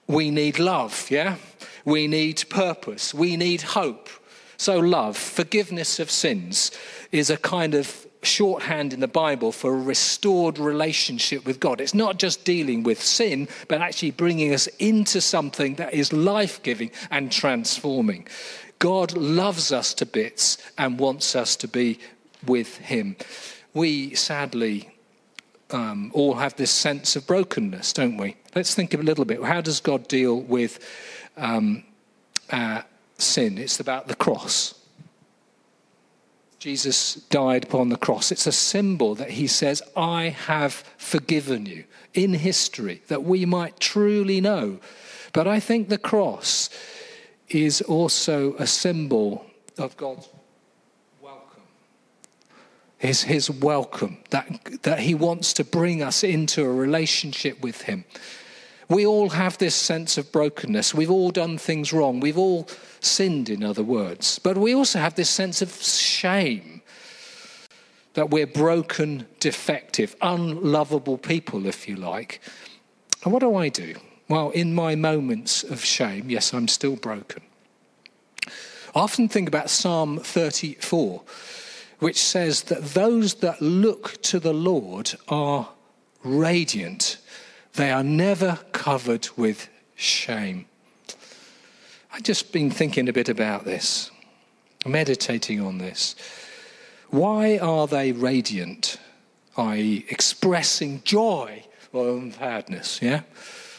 we 0.08 0.32
need 0.32 0.60
love, 0.60 1.08
yeah? 1.12 1.36
We 1.84 2.08
need 2.08 2.44
purpose. 2.50 3.14
We 3.14 3.38
need 3.38 3.62
hope. 3.62 4.10
So, 4.58 4.80
love, 4.80 5.18
forgiveness 5.18 6.00
of 6.00 6.10
sins, 6.10 6.72
is 7.12 7.30
a 7.30 7.38
kind 7.38 7.76
of 7.76 8.08
shorthand 8.26 8.94
in 8.94 9.00
the 9.00 9.08
Bible 9.08 9.52
for 9.52 9.74
a 9.74 9.80
restored 9.80 10.60
relationship 10.60 11.46
with 11.46 11.60
God. 11.60 11.80
It's 11.80 11.94
not 11.94 12.18
just 12.18 12.44
dealing 12.44 12.84
with 12.84 13.02
sin, 13.02 13.48
but 13.68 13.82
actually 13.82 14.12
bringing 14.12 14.54
us 14.54 14.68
into 14.80 15.22
something 15.22 15.76
that 15.76 15.94
is 15.94 16.12
life 16.12 16.62
giving 16.64 16.92
and 17.12 17.32
transforming. 17.32 18.28
God 18.80 19.14
loves 19.14 19.72
us 19.72 19.94
to 19.96 20.06
bits 20.06 20.58
and 20.78 21.00
wants 21.00 21.36
us 21.36 21.56
to 21.58 21.68
be 21.68 22.00
with 22.46 22.78
Him. 22.78 23.16
We 23.74 24.16
sadly 24.16 24.90
um, 25.72 26.12
all 26.14 26.36
have 26.36 26.56
this 26.56 26.72
sense 26.72 27.16
of 27.16 27.26
brokenness, 27.28 27.94
don't 27.94 28.18
we? 28.18 28.36
Let's 28.56 28.76
think 28.76 28.94
a 28.94 28.98
little 28.98 29.26
bit. 29.26 29.44
How 29.44 29.62
does 29.62 29.80
God 29.80 30.08
deal 30.08 30.40
with 30.40 30.80
um, 31.38 31.84
sin? 33.18 33.58
It's 33.58 33.80
about 33.80 34.08
the 34.08 34.16
cross. 34.16 34.76
Jesus 36.66 37.14
died 37.14 37.66
upon 37.66 37.90
the 37.90 37.96
cross. 37.96 38.32
It's 38.32 38.48
a 38.48 38.52
symbol 38.52 39.14
that 39.14 39.30
he 39.30 39.46
says, 39.46 39.84
I 39.96 40.30
have 40.30 40.74
forgiven 40.98 41.68
you 41.68 41.84
in 42.16 42.34
history, 42.34 43.04
that 43.08 43.24
we 43.24 43.46
might 43.46 43.80
truly 43.80 44.42
know. 44.42 44.80
But 45.32 45.48
I 45.48 45.60
think 45.60 45.90
the 45.90 46.00
cross 46.00 46.72
is 47.50 47.84
also 47.84 48.56
a 48.56 48.66
symbol 48.66 49.46
of 49.78 49.96
God's 49.96 50.28
welcome. 51.22 51.62
Is 53.00 53.22
his 53.22 53.48
welcome, 53.52 54.18
that, 54.32 54.82
that 54.82 55.02
he 55.02 55.14
wants 55.14 55.54
to 55.54 55.64
bring 55.64 56.02
us 56.02 56.24
into 56.24 56.64
a 56.64 56.74
relationship 56.74 57.62
with 57.62 57.84
him. 57.84 58.06
We 58.90 59.06
all 59.06 59.30
have 59.30 59.60
this 59.60 59.76
sense 59.76 60.18
of 60.18 60.32
brokenness. 60.32 60.96
We've 60.96 61.12
all 61.12 61.30
done 61.30 61.60
things 61.60 61.94
wrong. 61.94 62.20
We've 62.20 62.40
all 62.40 62.68
sinned, 63.06 63.50
in 63.50 63.64
other 63.64 63.84
words. 63.84 64.40
But 64.40 64.58
we 64.58 64.74
also 64.74 65.00
have 65.00 65.16
this 65.16 65.30
sense 65.30 65.62
of 65.62 65.72
shame 65.72 66.82
that 68.14 68.30
we're 68.30 68.48
broken, 68.48 69.28
defective, 69.40 70.16
unlovable 70.22 71.18
people, 71.18 71.66
if 71.66 71.88
you 71.88 71.96
like. 71.96 72.42
And 73.24 73.34
what 73.34 73.40
do 73.40 73.56
I 73.56 73.70
do? 73.70 73.96
Well, 74.30 74.50
in 74.52 74.74
my 74.74 74.96
moments 74.96 75.64
of 75.64 75.84
shame, 75.84 76.30
yes, 76.30 76.54
I'm 76.54 76.68
still 76.68 76.96
broken. 76.96 77.44
I 78.48 79.02
often 79.02 79.28
think 79.28 79.48
about 79.48 79.70
Psalm 79.70 80.20
34, 80.20 81.22
which 82.00 82.22
says 82.22 82.64
that 82.64 82.84
those 82.94 83.36
that 83.36 83.62
look 83.62 84.22
to 84.24 84.40
the 84.40 84.54
Lord 84.54 85.16
are 85.28 85.70
radiant 86.24 87.18
they 87.76 87.92
are 87.92 88.04
never 88.04 88.60
covered 88.72 89.28
with 89.36 89.70
shame. 89.96 90.66
I've 92.16 92.24
just 92.24 92.54
been 92.54 92.72
thinking 92.72 93.10
a 93.10 93.14
bit 93.14 93.28
about 93.28 93.66
this, 93.66 94.10
meditating 94.86 95.60
on 95.60 95.80
this. 95.80 96.16
Why 97.10 97.58
are 97.58 97.88
they 97.88 98.14
radiant? 98.14 98.98
I.e., 99.58 100.06
expressing 100.08 101.02
joy 101.04 101.66
or 101.92 102.32
sadness, 102.32 103.02
yeah? 103.02 103.24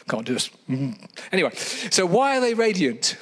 Can't 0.07 0.23
do 0.23 0.33
this. 0.33 0.51
Mm. 0.69 1.03
Anyway, 1.31 1.49
so 1.55 2.05
why 2.05 2.37
are 2.37 2.39
they 2.39 2.53
radiant? 2.53 3.17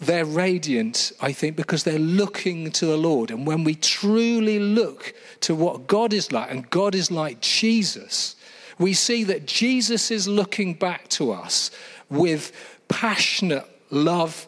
They're 0.00 0.26
radiant, 0.26 1.12
I 1.18 1.32
think, 1.32 1.56
because 1.56 1.84
they're 1.84 1.98
looking 1.98 2.70
to 2.72 2.84
the 2.84 2.98
Lord. 2.98 3.30
And 3.30 3.46
when 3.46 3.64
we 3.64 3.74
truly 3.74 4.58
look 4.58 5.14
to 5.40 5.54
what 5.54 5.86
God 5.86 6.12
is 6.12 6.30
like, 6.30 6.50
and 6.50 6.68
God 6.68 6.94
is 6.94 7.10
like 7.10 7.40
Jesus, 7.40 8.36
we 8.78 8.92
see 8.92 9.24
that 9.24 9.46
Jesus 9.46 10.10
is 10.10 10.28
looking 10.28 10.74
back 10.74 11.08
to 11.08 11.32
us 11.32 11.70
with 12.10 12.52
passionate 12.88 13.64
love 13.90 14.46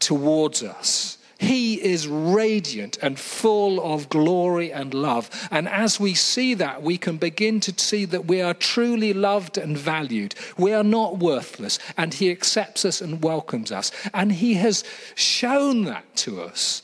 towards 0.00 0.62
us. 0.62 1.18
He 1.38 1.82
is 1.82 2.08
radiant 2.08 2.96
and 3.02 3.18
full 3.18 3.82
of 3.82 4.08
glory 4.08 4.72
and 4.72 4.94
love. 4.94 5.48
And 5.50 5.68
as 5.68 6.00
we 6.00 6.14
see 6.14 6.54
that, 6.54 6.82
we 6.82 6.96
can 6.96 7.18
begin 7.18 7.60
to 7.60 7.74
see 7.76 8.06
that 8.06 8.26
we 8.26 8.40
are 8.40 8.54
truly 8.54 9.12
loved 9.12 9.58
and 9.58 9.76
valued. 9.76 10.34
We 10.56 10.72
are 10.72 10.84
not 10.84 11.18
worthless, 11.18 11.78
and 11.98 12.14
He 12.14 12.30
accepts 12.30 12.86
us 12.86 13.02
and 13.02 13.22
welcomes 13.22 13.70
us. 13.70 13.92
And 14.14 14.32
He 14.32 14.54
has 14.54 14.82
shown 15.14 15.84
that 15.84 16.16
to 16.16 16.40
us 16.40 16.80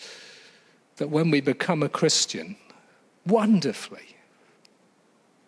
that 0.97 1.09
when 1.09 1.31
we 1.31 1.41
become 1.41 1.83
a 1.83 1.89
Christian, 1.89 2.57
wonderfully, 3.27 4.17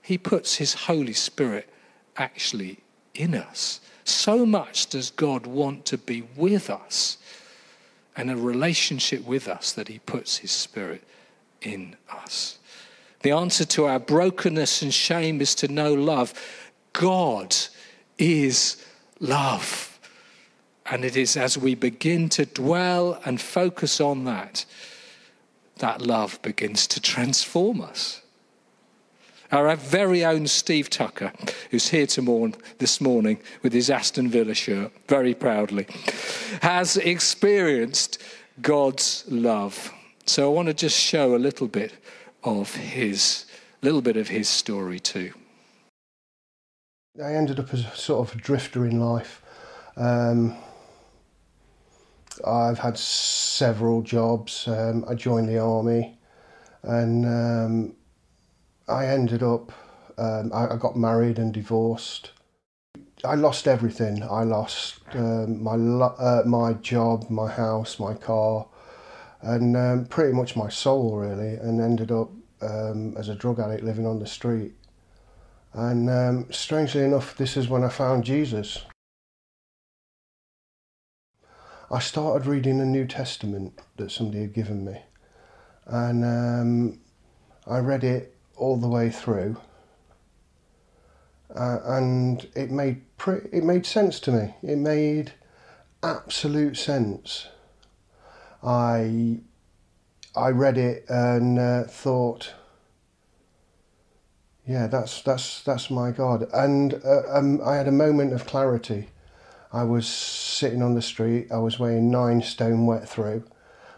he 0.05 0.19
puts 0.19 0.57
His 0.57 0.75
Holy 0.75 1.15
Spirit 1.15 1.69
actually 2.17 2.79
in 3.15 3.35
us. 3.35 3.81
So 4.05 4.45
much 4.45 4.89
does 4.89 5.11
God 5.11 5.47
want 5.47 5.87
to 5.87 5.97
be 5.97 6.25
with 6.37 6.69
us 6.69 7.17
and 8.17 8.31
a 8.31 8.37
relationship 8.37 9.25
with 9.25 9.49
us 9.49 9.73
that 9.73 9.89
He 9.89 9.99
puts 10.01 10.39
His 10.39 10.51
Spirit 10.51 11.03
in 11.61 11.97
us. 12.11 12.59
The 13.21 13.33
answer 13.33 13.65
to 13.65 13.87
our 13.87 13.99
brokenness 13.99 14.83
and 14.83 14.93
shame 14.93 15.41
is 15.41 15.55
to 15.57 15.69
know 15.69 15.95
love. 15.95 16.35
God 16.93 17.57
is 18.19 18.85
love. 19.19 19.99
And 20.87 21.05
it 21.05 21.17
is 21.17 21.37
as 21.37 21.57
we 21.57 21.75
begin 21.75 22.29
to 22.31 22.45
dwell 22.45 23.19
and 23.25 23.41
focus 23.41 24.01
on 24.01 24.25
that, 24.25 24.67
that 25.79 26.03
love 26.03 26.41
begins 26.43 26.87
to 26.89 27.01
transform 27.01 27.81
us. 27.81 28.21
Our 29.53 29.77
very 29.77 30.25
own 30.25 30.47
Steve 30.47 30.91
Tucker, 30.91 31.33
who's 31.71 31.89
here 31.89 32.07
to 32.07 32.23
this 32.79 33.01
morning 33.01 33.39
with 33.63 33.73
his 33.73 33.91
Aston 33.91 34.29
Villa 34.29 34.55
shirt, 34.55 34.93
very 35.09 35.35
proudly, 35.35 35.87
has 36.63 36.97
experienced 36.97 38.23
God's 38.61 39.25
love. 39.29 39.93
So 40.27 40.51
I 40.51 40.55
want 40.55 40.69
to 40.69 40.75
just 40.75 40.99
show 40.99 41.35
a 41.35 41.39
little 41.39 41.69
bit 41.69 41.93
of 42.43 42.75
his, 42.75 43.47
little 43.83 44.03
bit 44.03 44.17
of 44.17 44.29
his 44.29 44.49
story 44.49 44.99
too. 44.99 45.33
I 47.23 47.35
ended 47.35 47.61
up 47.61 47.73
as 47.73 47.85
a 47.85 47.97
sort 47.97 48.29
of 48.29 48.41
drifter 48.43 48.87
in 48.87 48.99
life. 48.99 49.43
Um, 49.97 50.57
I've 52.45 52.79
had 52.79 52.99
several 52.99 54.03
jobs. 54.03 54.67
Um, 54.67 55.05
I 55.09 55.15
joined 55.15 55.49
the 55.49 55.59
army, 55.59 56.19
and 56.83 57.25
um, 57.25 57.97
I 58.89 59.07
ended 59.07 59.43
up. 59.43 59.73
Um, 60.17 60.53
I, 60.53 60.75
I, 60.75 60.77
got 60.77 60.97
married 60.97 61.39
and 61.39 61.53
divorced. 61.53 62.31
I 63.25 63.35
lost 63.35 63.67
everything. 63.67 64.23
I 64.23 64.45
lost 64.45 65.01
um, 65.15 65.63
my 65.63 65.73
uh, 65.73 66.43
my 66.47 66.75
job, 66.75 67.29
my 67.31 67.51
house, 67.51 67.99
my 67.99 68.15
car, 68.15 68.67
and 69.41 69.77
um, 69.77 70.05
pretty 70.07 70.33
much 70.33 70.55
my 70.55 70.69
soul 70.69 71.17
really. 71.17 71.55
And 71.55 71.81
ended 71.81 72.13
up 72.13 72.31
um, 72.61 73.17
as 73.17 73.29
a 73.29 73.35
drug 73.35 73.59
addict 73.59 73.83
living 73.83 74.07
on 74.07 74.21
the 74.21 74.27
street. 74.27 74.75
And 75.73 76.55
strangely 76.55 77.03
enough, 77.03 77.37
this 77.37 77.57
is 77.57 77.69
when 77.69 77.83
I 77.83 77.89
found 77.89 78.25
Jesus. 78.25 78.85
I 81.91 81.99
started 81.99 82.47
reading 82.47 82.81
a 82.81 82.85
New 82.85 83.07
Testament 83.07 83.81
that 83.97 84.13
somebody 84.13 84.43
had 84.43 84.53
given 84.53 84.85
me, 84.85 85.03
and 85.87 86.25
um, 86.25 87.01
I 87.67 87.79
read 87.79 88.05
it 88.05 88.34
all 88.57 88.77
the 88.77 88.89
way 88.89 89.11
through, 89.11 89.57
uh, 91.55 91.79
and 91.85 92.49
it 92.55 92.71
made 92.71 93.03
pre- 93.17 93.49
it 93.53 93.65
made 93.65 93.87
sense 93.87 94.21
to 94.21 94.33
me. 94.33 94.55
It 94.63 94.77
made 94.77 95.33
absolute 96.03 96.77
sense. 96.77 97.49
I 98.63 99.41
I 100.35 100.49
read 100.51 100.79
it 100.79 101.05
and 101.09 101.59
uh, 101.59 101.85
thought, 101.85 102.55
yeah, 104.67 104.87
that's 104.87 105.23
that's 105.23 105.63
that's 105.63 105.91
my 105.91 106.11
God, 106.11 106.49
and 106.53 106.95
uh, 107.05 107.23
um, 107.31 107.61
I 107.65 107.77
had 107.77 107.89
a 107.89 107.93
moment 107.93 108.33
of 108.33 108.47
clarity 108.47 109.09
I 109.75 109.83
was 109.83 110.07
sitting 110.07 110.83
on 110.83 110.95
the 110.95 111.03
street. 111.03 111.51
I 111.51 111.59
was 111.59 111.81
weighing 111.81 112.09
nine 112.09 112.43
stone 112.43 112.87
wet 112.87 113.09
through. 113.09 113.43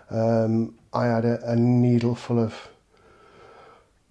Um, 0.09 0.79
I 0.95 1.05
had 1.05 1.27
a, 1.27 1.51
a, 1.51 1.55
needle 1.55 2.15
full 2.15 2.39
of 2.39 2.71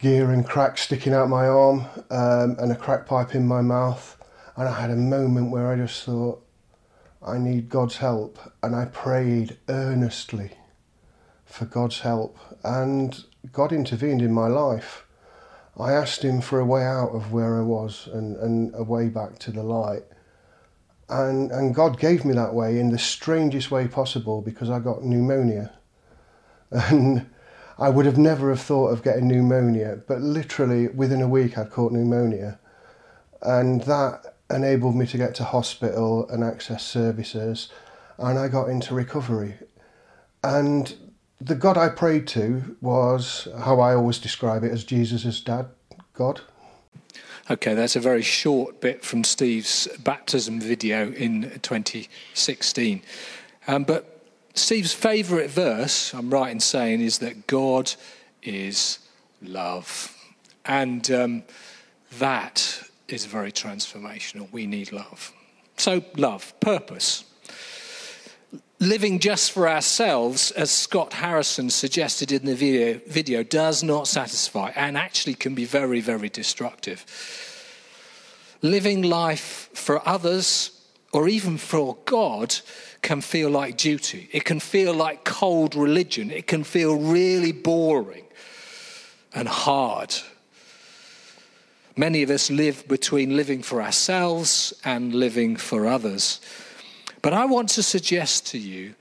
gear 0.06 0.30
and 0.30 0.46
crack 0.48 0.78
sticking 0.78 1.16
out 1.16 1.30
my 1.30 1.48
arm 1.48 1.84
um, 2.12 2.56
and 2.60 2.72
a 2.72 2.76
crack 2.76 3.08
pipe 3.08 3.34
in 3.34 3.48
my 3.48 3.60
mouth. 3.60 4.16
And 4.56 4.70
I 4.70 4.80
had 4.80 4.92
a 4.92 4.96
moment 4.96 5.50
where 5.50 5.72
I 5.72 5.78
just 5.78 6.04
thought, 6.04 6.46
I 7.26 7.40
need 7.40 7.70
God's 7.70 7.98
help. 7.98 8.38
And 8.62 8.76
I 8.76 8.86
prayed 8.86 9.58
earnestly 9.68 10.52
for 11.44 11.66
God's 11.66 12.02
help. 12.02 12.38
And 12.64 13.26
God 13.52 13.72
intervened 13.72 14.22
in 14.22 14.32
my 14.32 14.46
life. 14.46 15.08
I 15.76 15.94
asked 15.94 16.24
Him 16.24 16.40
for 16.40 16.60
a 16.60 16.66
way 16.66 16.84
out 16.84 17.10
of 17.10 17.32
where 17.32 17.58
I 17.58 17.64
was 17.64 18.08
and, 18.14 18.36
and 18.38 18.76
a 18.76 18.84
way 18.84 19.10
back 19.10 19.40
to 19.40 19.52
the 19.52 19.64
light 19.64 20.04
and 21.10 21.52
and 21.52 21.76
God 21.76 22.00
gave 22.00 22.26
me 22.26 22.34
that 22.34 22.56
way 22.56 22.80
in 22.80 22.90
the 22.90 22.98
strangest 22.98 23.70
way 23.70 23.88
possible 23.88 24.42
because 24.42 24.72
I 24.72 24.80
got 24.80 25.04
pneumonia, 25.04 25.72
and 26.72 27.28
I 27.78 27.90
would 27.90 28.06
have 28.06 28.18
never 28.18 28.50
have 28.50 28.62
thought 28.62 28.88
of 28.90 29.04
getting 29.04 29.28
pneumonia, 29.28 30.00
but 30.08 30.22
literally 30.22 30.88
within 30.88 31.22
a 31.22 31.28
week 31.28 31.58
I'd 31.58 31.72
caught 31.72 31.92
pneumonia, 31.92 32.60
and 33.42 33.82
that 33.84 34.36
enabled 34.50 34.96
me 34.96 35.06
to 35.08 35.18
get 35.18 35.36
to 35.36 35.44
hospital 35.44 36.30
and 36.30 36.44
access 36.44 36.86
services, 36.86 37.70
and 38.18 38.40
I 38.40 38.48
got 38.48 38.70
into 38.70 38.96
recovery, 38.96 39.56
and 40.44 40.96
the 41.42 41.56
God 41.56 41.78
I 41.78 41.90
prayed 41.90 42.28
to 42.30 42.78
was 42.82 43.48
how 43.60 43.80
I 43.80 43.94
always 43.94 44.20
describe 44.20 44.64
it 44.64 44.72
as 44.72 44.84
Jesus' 44.84 45.42
dad, 45.42 45.68
God. 46.14 46.42
Okay, 47.50 47.76
that's 47.76 47.96
a 47.96 48.00
very 48.00 48.24
short 48.24 48.82
bit 48.82 49.04
from 49.04 49.24
Steve's 49.24 49.88
baptism 50.04 50.60
video 50.60 51.12
in 51.12 51.60
2016. 51.62 53.04
Um, 53.68 53.84
but 53.84 54.15
Steve's 54.56 54.94
favourite 54.94 55.50
verse, 55.50 56.14
I'm 56.14 56.30
right 56.30 56.52
in 56.52 56.60
saying, 56.60 57.02
is 57.02 57.20
that 57.20 57.48
God 57.48 57.94
is 58.42 59.00
love. 59.42 60.16
And 60.66 61.10
um, 61.12 61.44
that 62.20 62.84
is 63.08 63.26
very 63.26 63.52
transformational. 63.52 64.52
We 64.52 64.66
need 64.66 64.92
love. 64.92 65.32
So, 65.78 66.04
love, 66.16 66.58
purpose 66.60 67.26
living 68.80 69.20
just 69.20 69.52
for 69.52 69.70
ourselves, 69.70 70.52
as 70.52 70.72
Scott 70.72 71.14
Harrison 71.14 71.70
suggested 71.70 72.32
in 72.32 72.46
the 72.46 72.56
video, 72.56 73.00
video, 73.08 73.44
does 73.44 73.84
not 73.84 74.08
satisfy 74.08 74.72
and 74.76 74.98
actually 74.98 75.34
can 75.34 75.56
be 75.56 75.66
very, 75.66 76.02
very 76.02 76.30
destructive. 76.30 77.06
Living 78.62 79.02
life 79.02 79.70
for 79.74 80.08
others 80.08 80.72
or 81.14 81.28
even 81.28 81.58
for 81.58 81.98
God 82.06 82.56
can 83.06 83.22
feel 83.22 83.52
like 83.52 83.78
duty. 83.78 84.28
It 84.32 84.46
can 84.46 84.60
feel 84.60 84.92
like 84.92 85.24
cold 85.24 85.76
religion. 85.76 86.32
It 86.32 86.48
can 86.48 86.64
feel 86.64 86.98
really 86.98 87.52
boring 87.52 88.26
and 89.32 89.48
hard. 89.48 90.16
Many 91.96 92.24
of 92.24 92.32
us 92.32 92.50
live 92.50 92.88
between 92.88 93.38
living 93.38 93.62
for 93.62 93.80
ourselves 93.80 94.74
and 94.84 95.14
living 95.14 95.56
for 95.56 95.86
others. 95.86 96.42
But 97.22 97.34
I 97.34 97.46
want 97.46 97.70
to 97.70 97.84
suggest 97.84 98.48
to 98.48 98.58
you 98.58 98.96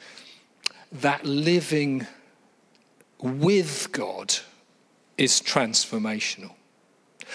that 0.92 1.24
living 1.24 2.06
with 3.22 3.88
God 3.90 4.34
is 5.16 5.40
transformational. 5.40 6.52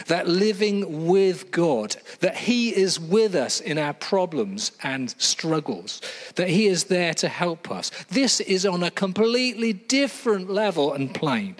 That 0.07 0.27
living 0.27 1.07
with 1.07 1.51
God, 1.51 1.95
that 2.19 2.37
He 2.37 2.75
is 2.75 2.99
with 2.99 3.35
us 3.35 3.59
in 3.59 3.77
our 3.77 3.93
problems 3.93 4.71
and 4.83 5.09
struggles, 5.17 6.01
that 6.35 6.49
He 6.49 6.67
is 6.67 6.85
there 6.85 7.13
to 7.15 7.27
help 7.27 7.69
us. 7.71 7.89
This 8.09 8.39
is 8.39 8.65
on 8.65 8.83
a 8.83 8.91
completely 8.91 9.73
different 9.73 10.49
level 10.49 10.93
and 10.93 11.13
plane. 11.13 11.55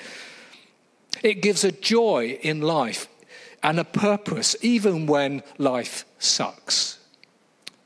It 1.23 1.41
gives 1.41 1.63
a 1.63 1.71
joy 1.71 2.39
in 2.41 2.62
life 2.62 3.08
and 3.62 3.80
a 3.80 3.84
purpose, 3.84 4.56
even 4.62 5.06
when 5.06 5.43
life 5.58 6.06
sucks. 6.17 6.99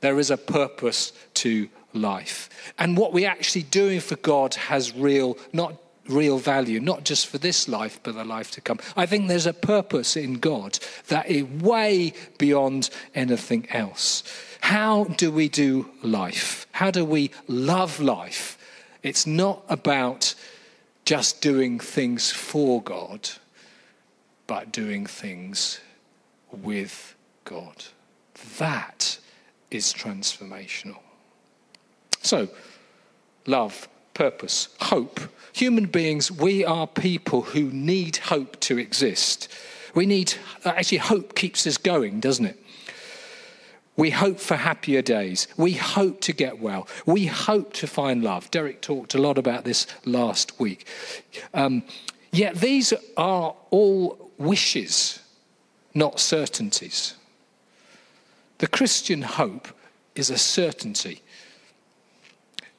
There 0.01 0.19
is 0.19 0.29
a 0.29 0.37
purpose 0.37 1.13
to 1.35 1.69
life. 1.93 2.49
And 2.77 2.97
what 2.97 3.13
we're 3.13 3.29
actually 3.29 3.63
doing 3.63 3.99
for 3.99 4.15
God 4.17 4.55
has 4.55 4.93
real, 4.93 5.37
not 5.51 5.75
real 6.07 6.37
value, 6.37 6.79
not 6.79 7.03
just 7.03 7.27
for 7.27 7.37
this 7.37 7.67
life, 7.67 7.99
but 8.03 8.15
the 8.15 8.25
life 8.25 8.51
to 8.51 8.61
come. 8.61 8.79
I 8.95 9.05
think 9.05 9.27
there's 9.27 9.45
a 9.45 9.53
purpose 9.53 10.15
in 10.15 10.35
God 10.35 10.79
that 11.07 11.27
is 11.29 11.43
way 11.43 12.13
beyond 12.37 12.89
anything 13.15 13.67
else. 13.69 14.23
How 14.61 15.05
do 15.05 15.31
we 15.31 15.49
do 15.49 15.89
life? 16.01 16.67
How 16.71 16.91
do 16.91 17.05
we 17.05 17.31
love 17.47 17.99
life? 17.99 18.57
It's 19.01 19.27
not 19.27 19.63
about 19.69 20.35
just 21.05 21.41
doing 21.41 21.79
things 21.79 22.31
for 22.31 22.81
God, 22.81 23.29
but 24.47 24.71
doing 24.71 25.05
things 25.05 25.79
with 26.51 27.15
God. 27.43 27.83
That 28.57 29.19
is 29.71 29.93
transformational. 29.93 30.99
So, 32.21 32.47
love, 33.45 33.89
purpose, 34.13 34.69
hope. 34.80 35.19
Human 35.54 35.86
beings, 35.86 36.32
we 36.32 36.65
are 36.65 36.88
people 36.88 37.41
who 37.41 37.71
need 37.71 38.17
hope 38.17 38.60
to 38.62 38.78
exist. 38.78 39.47
We 39.93 40.06
need, 40.06 40.34
actually, 40.65 40.97
hope 40.99 41.36
keeps 41.36 41.67
us 41.67 41.78
going, 41.78 42.19
doesn't 42.19 42.45
it? 42.45 42.60
We 43.95 44.10
hope 44.10 44.39
for 44.39 44.56
happier 44.56 45.04
days. 45.04 45.47
We 45.56 45.73
hope 45.73 46.21
to 46.21 46.34
get 46.34 46.60
well. 46.60 46.88
We 47.06 47.28
hope 47.28 47.73
to 47.73 47.88
find 47.88 48.23
love. 48.23 48.49
Derek 48.49 48.82
talked 48.82 49.13
a 49.13 49.21
lot 49.21 49.38
about 49.38 49.65
this 49.65 49.86
last 50.06 50.60
week. 50.60 50.88
Um, 51.54 51.84
yet 52.32 52.56
these 52.56 52.93
are 53.17 53.56
all 53.69 54.32
wishes, 54.39 55.19
not 55.93 56.19
certainties. 56.19 57.13
The 58.58 58.67
Christian 58.67 59.21
hope 59.21 59.67
is 60.15 60.32
a 60.32 60.38
certainty. 60.38 61.21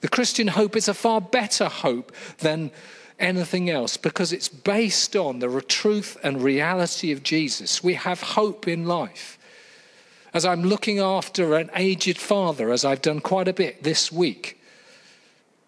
The 0.04 0.10
Christian 0.10 0.48
hope 0.48 0.76
is 0.76 0.86
a 0.86 0.92
far 0.92 1.18
better 1.18 1.64
hope 1.64 2.12
than 2.40 2.72
anything 3.18 3.70
else 3.70 3.96
because 3.96 4.34
it's 4.34 4.50
based 4.50 5.16
on 5.16 5.38
the 5.38 5.62
truth 5.62 6.18
and 6.22 6.42
reality 6.42 7.10
of 7.10 7.22
Jesus. 7.22 7.82
We 7.82 7.94
have 7.94 8.20
hope 8.20 8.68
in 8.68 8.84
life. 8.84 9.38
As 10.34 10.44
I'm 10.44 10.62
looking 10.62 10.98
after 10.98 11.54
an 11.54 11.70
aged 11.74 12.18
father, 12.18 12.70
as 12.70 12.84
I've 12.84 13.00
done 13.00 13.20
quite 13.20 13.48
a 13.48 13.54
bit 13.54 13.82
this 13.82 14.12
week, 14.12 14.60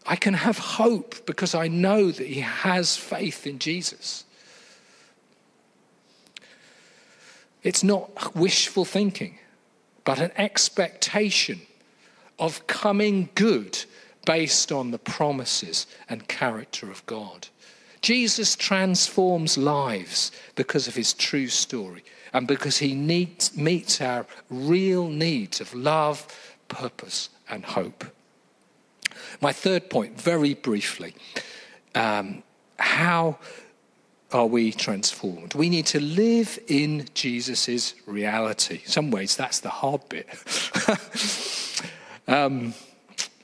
I 0.04 0.16
can 0.16 0.34
have 0.34 0.58
hope 0.58 1.24
because 1.24 1.54
I 1.54 1.68
know 1.68 2.10
that 2.10 2.26
he 2.26 2.40
has 2.40 2.94
faith 2.94 3.46
in 3.46 3.58
Jesus. 3.58 4.24
It's 7.62 7.82
not 7.82 8.36
wishful 8.36 8.84
thinking 8.84 9.38
but 10.04 10.18
an 10.18 10.32
expectation 10.36 11.62
of 12.38 12.66
coming 12.66 13.30
good 13.34 13.86
based 14.26 14.70
on 14.70 14.90
the 14.90 14.98
promises 14.98 15.86
and 16.10 16.28
character 16.28 16.90
of 16.90 17.04
God. 17.06 17.48
Jesus 18.02 18.54
transforms 18.54 19.56
lives 19.56 20.30
because 20.54 20.86
of 20.86 20.94
his 20.94 21.14
true 21.14 21.48
story 21.48 22.04
and 22.34 22.46
because 22.46 22.76
he 22.76 22.94
needs, 22.94 23.56
meets 23.56 24.02
our 24.02 24.26
real 24.50 25.08
needs 25.08 25.62
of 25.62 25.72
love, 25.72 26.26
purpose, 26.68 27.30
and 27.48 27.64
hope. 27.64 28.04
My 29.40 29.52
third 29.52 29.88
point, 29.88 30.20
very 30.20 30.52
briefly 30.52 31.14
um, 31.96 32.42
how 32.78 33.38
are 34.32 34.46
we 34.46 34.70
transformed? 34.70 35.54
We 35.54 35.68
need 35.70 35.86
to 35.86 36.00
live 36.00 36.58
in 36.68 37.08
Jesus' 37.14 37.94
reality. 38.06 38.80
In 38.84 38.90
some 38.90 39.10
ways, 39.10 39.34
that's 39.34 39.60
the 39.60 39.70
hard 39.70 40.08
bit. 40.08 40.28
um, 42.28 42.74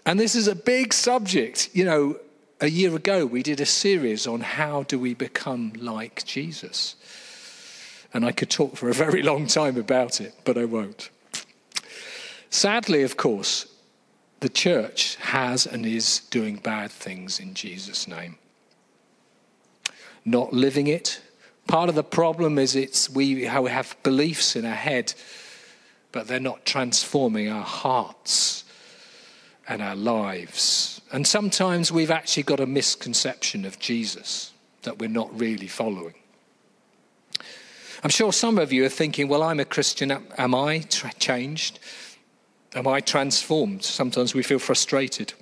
and 0.05 0.19
this 0.19 0.35
is 0.35 0.49
a 0.49 0.55
big 0.55 0.93
subject. 0.93 1.71
You 1.73 1.85
know, 1.85 2.17
a 2.61 2.69
year 2.69 2.95
ago, 2.95 3.27
we 3.27 3.43
did 3.43 3.61
a 3.61 3.67
series 3.67 4.27
on 4.27 4.41
how 4.41 4.83
do 4.85 4.99
we 4.99 5.15
become 5.15 5.73
like 5.77 6.25
Jesus. 6.25 6.97
And 8.15 8.25
I 8.25 8.33
could 8.33 8.51
talk 8.51 8.77
for 8.77 8.89
a 8.89 8.95
very 8.95 9.23
long 9.31 9.47
time 9.47 9.77
about 9.77 10.21
it, 10.21 10.35
but 10.45 10.59
I 10.59 10.65
won't. 10.65 11.11
Sadly, 12.51 13.03
of 13.03 13.17
course, 13.17 13.67
the 14.41 14.49
church 14.49 15.17
has 15.17 15.67
and 15.67 15.87
is 15.87 16.21
doing 16.31 16.57
bad 16.57 16.91
things 16.91 17.39
in 17.39 17.55
Jesus' 17.55 18.07
name. 18.09 18.37
Not 20.25 20.53
living 20.53 20.89
it. 20.89 21.21
Part 21.67 21.89
of 21.89 21.95
the 21.95 22.05
problem 22.05 22.59
is 22.59 22.75
it's 22.75 23.09
we 23.09 23.45
how 23.45 23.63
we 23.63 23.71
have 23.71 23.97
beliefs 24.03 24.57
in 24.57 24.65
our 24.65 24.75
head, 24.75 25.15
but 26.11 26.27
they're 26.27 26.41
not 26.41 26.67
transforming 26.67 27.49
our 27.49 27.65
hearts 27.65 28.65
and 29.69 29.83
our 29.83 29.97
lives. 29.97 31.01
And 31.13 31.27
sometimes 31.27 31.93
we've 31.93 32.11
actually 32.11 32.43
got 32.43 32.61
a 32.61 32.67
misconception 32.67 33.65
of 33.65 33.79
Jesus 33.79 34.53
that 34.83 34.99
we're 34.99 35.09
not 35.09 35.39
really 35.39 35.69
following. 35.69 36.15
I'm 38.05 38.11
sure 38.11 38.33
some 38.33 38.59
of 38.59 38.73
you 38.73 38.85
are 38.85 38.89
thinking, 38.89 39.29
well, 39.29 39.43
I'm 39.43 39.61
a 39.61 39.65
Christian. 39.65 40.11
Am 40.11 40.55
I 40.55 40.81
tra- 40.81 41.13
changed? 41.19 41.79
Am 42.75 42.89
I 42.89 43.01
transformed? 43.01 43.85
Sometimes 43.85 44.35
we 44.35 44.43
feel 44.43 44.59
frustrated. 44.59 45.35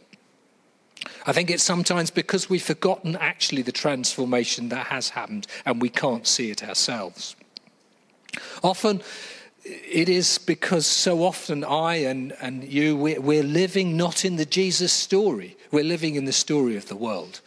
I 1.26 1.33
think 1.33 1.50
it's 1.50 1.62
sometimes 1.62 2.11
because 2.11 2.50
we've 2.50 2.62
forgotten 2.62 3.16
actually 3.16 3.62
the 3.62 3.72
transformation 3.72 4.68
that 4.70 4.88
has 4.88 5.11
happened 5.11 5.46
and 5.64 5.80
we 5.80 5.88
can't 5.88 6.26
see 6.26 6.50
it 6.50 6.62
ourselves. 6.62 7.37
Often 8.62 9.02
it 9.64 10.09
is 10.09 10.38
because 10.38 10.87
so 10.87 11.23
often 11.23 11.64
I 11.64 11.96
and, 11.96 12.33
and 12.40 12.64
you, 12.64 12.96
we're, 12.96 13.20
we're 13.20 13.42
living 13.42 13.96
not 13.96 14.25
in 14.25 14.37
the 14.37 14.44
Jesus 14.44 14.92
story, 14.92 15.57
we're 15.70 15.85
living 15.85 16.14
in 16.14 16.25
the 16.25 16.33
story 16.33 16.77
of 16.77 16.88
the 16.88 16.96
world. 16.96 17.40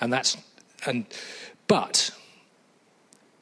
And 0.00 0.12
that's, 0.12 0.36
and, 0.86 1.06
but 1.66 2.10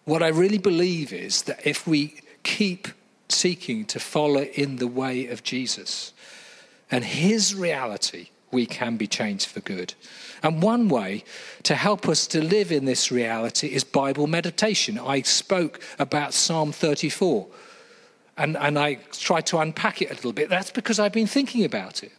what 0.05 0.23
I 0.23 0.29
really 0.29 0.59
believe 0.59 1.12
is 1.12 1.42
that 1.42 1.66
if 1.66 1.87
we 1.87 2.21
keep 2.42 2.88
seeking 3.29 3.85
to 3.87 4.01
follow 4.01 4.42
in 4.42 4.77
the 4.77 4.87
way 4.87 5.27
of 5.27 5.42
Jesus 5.42 6.12
and 6.90 7.05
his 7.05 7.55
reality, 7.55 8.31
we 8.57 8.64
can 8.64 8.97
be 8.97 9.07
changed 9.07 9.49
for 9.49 9.61
good. 9.61 9.92
And 10.42 10.62
one 10.62 10.88
way 10.88 11.25
to 11.64 11.75
help 11.75 12.09
us 12.09 12.27
to 12.29 12.42
live 12.42 12.73
in 12.73 12.87
this 12.87 13.12
reality 13.12 13.69
is 13.69 13.85
Bible 13.85 14.27
meditation. 14.27 14.99
I 14.99 15.21
spoke 15.21 15.79
about 15.99 16.33
Psalm 16.33 16.73
34 16.73 17.47
and, 18.38 18.57
and 18.57 18.79
I 18.79 18.95
tried 19.12 19.45
to 19.49 19.59
unpack 19.59 20.01
it 20.01 20.11
a 20.11 20.14
little 20.14 20.33
bit. 20.33 20.49
That's 20.49 20.71
because 20.71 20.99
I've 20.99 21.12
been 21.12 21.27
thinking 21.27 21.66
about 21.66 22.03
it. 22.03 22.12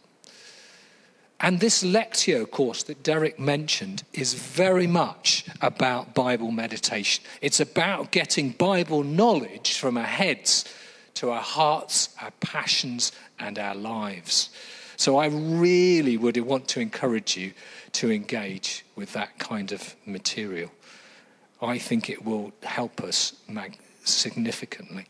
And 1.40 1.58
this 1.58 1.82
Lectio 1.82 2.48
course 2.48 2.84
that 2.84 3.02
Derek 3.02 3.40
mentioned 3.40 4.04
is 4.12 4.34
very 4.34 4.86
much 4.86 5.44
about 5.60 6.14
Bible 6.14 6.52
meditation. 6.52 7.24
It's 7.40 7.58
about 7.58 8.12
getting 8.12 8.50
Bible 8.50 9.02
knowledge 9.02 9.76
from 9.76 9.98
our 9.98 10.04
heads 10.04 10.64
to 11.14 11.32
our 11.32 11.42
hearts, 11.42 12.10
our 12.22 12.30
passions, 12.38 13.10
and 13.40 13.58
our 13.58 13.74
lives. 13.74 14.50
So 14.98 15.16
I 15.16 15.26
really 15.28 16.16
would 16.16 16.36
want 16.38 16.66
to 16.68 16.80
encourage 16.80 17.36
you 17.36 17.52
to 17.92 18.10
engage 18.10 18.84
with 18.96 19.12
that 19.12 19.38
kind 19.38 19.70
of 19.70 19.94
material. 20.04 20.72
I 21.62 21.78
think 21.78 22.10
it 22.10 22.24
will 22.24 22.52
help 22.64 23.00
us 23.00 23.32
significantly. 24.02 25.06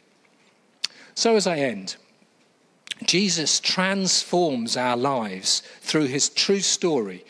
So, 1.15 1.37
as 1.37 1.47
I 1.47 1.57
end, 1.57 1.97
Jesus 3.07 3.61
transforms 3.61 4.77
our 4.77 4.97
lives 4.97 5.63
through 5.81 6.07
his 6.07 6.29
true 6.29 6.61
story, 6.61 7.25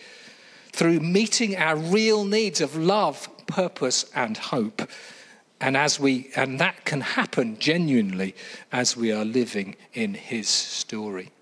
through 0.72 0.98
meeting 0.98 1.56
our 1.56 1.76
real 1.76 2.24
needs 2.24 2.60
of 2.60 2.76
love, 2.76 3.28
purpose, 3.46 4.04
and 4.16 4.36
hope 4.36 4.82
and 5.60 5.76
as 5.76 5.98
we 5.98 6.30
and 6.36 6.60
that 6.60 6.84
can 6.84 7.00
happen 7.00 7.58
genuinely 7.58 8.32
as 8.70 8.96
we 8.96 9.10
are 9.10 9.24
living 9.24 9.74
in 9.92 10.14
his 10.14 10.48
story 10.48 11.32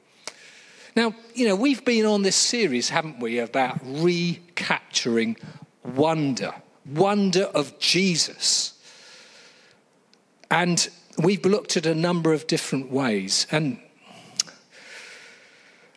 now 0.97 1.15
you 1.35 1.47
know 1.47 1.55
we've 1.55 1.85
been 1.85 2.05
on 2.05 2.23
this 2.23 2.35
series 2.35 2.89
haven't 2.89 3.21
we 3.21 3.39
about 3.39 3.79
recapturing 3.85 5.37
wonder 5.85 6.53
wonder 6.85 7.45
of 7.45 7.79
jesus 7.79 8.73
and 10.51 10.89
we've 11.19 11.45
looked 11.45 11.77
at 11.77 11.87
a 11.87 11.95
number 11.95 12.33
of 12.33 12.47
different 12.47 12.91
ways 12.91 13.47
and 13.53 13.79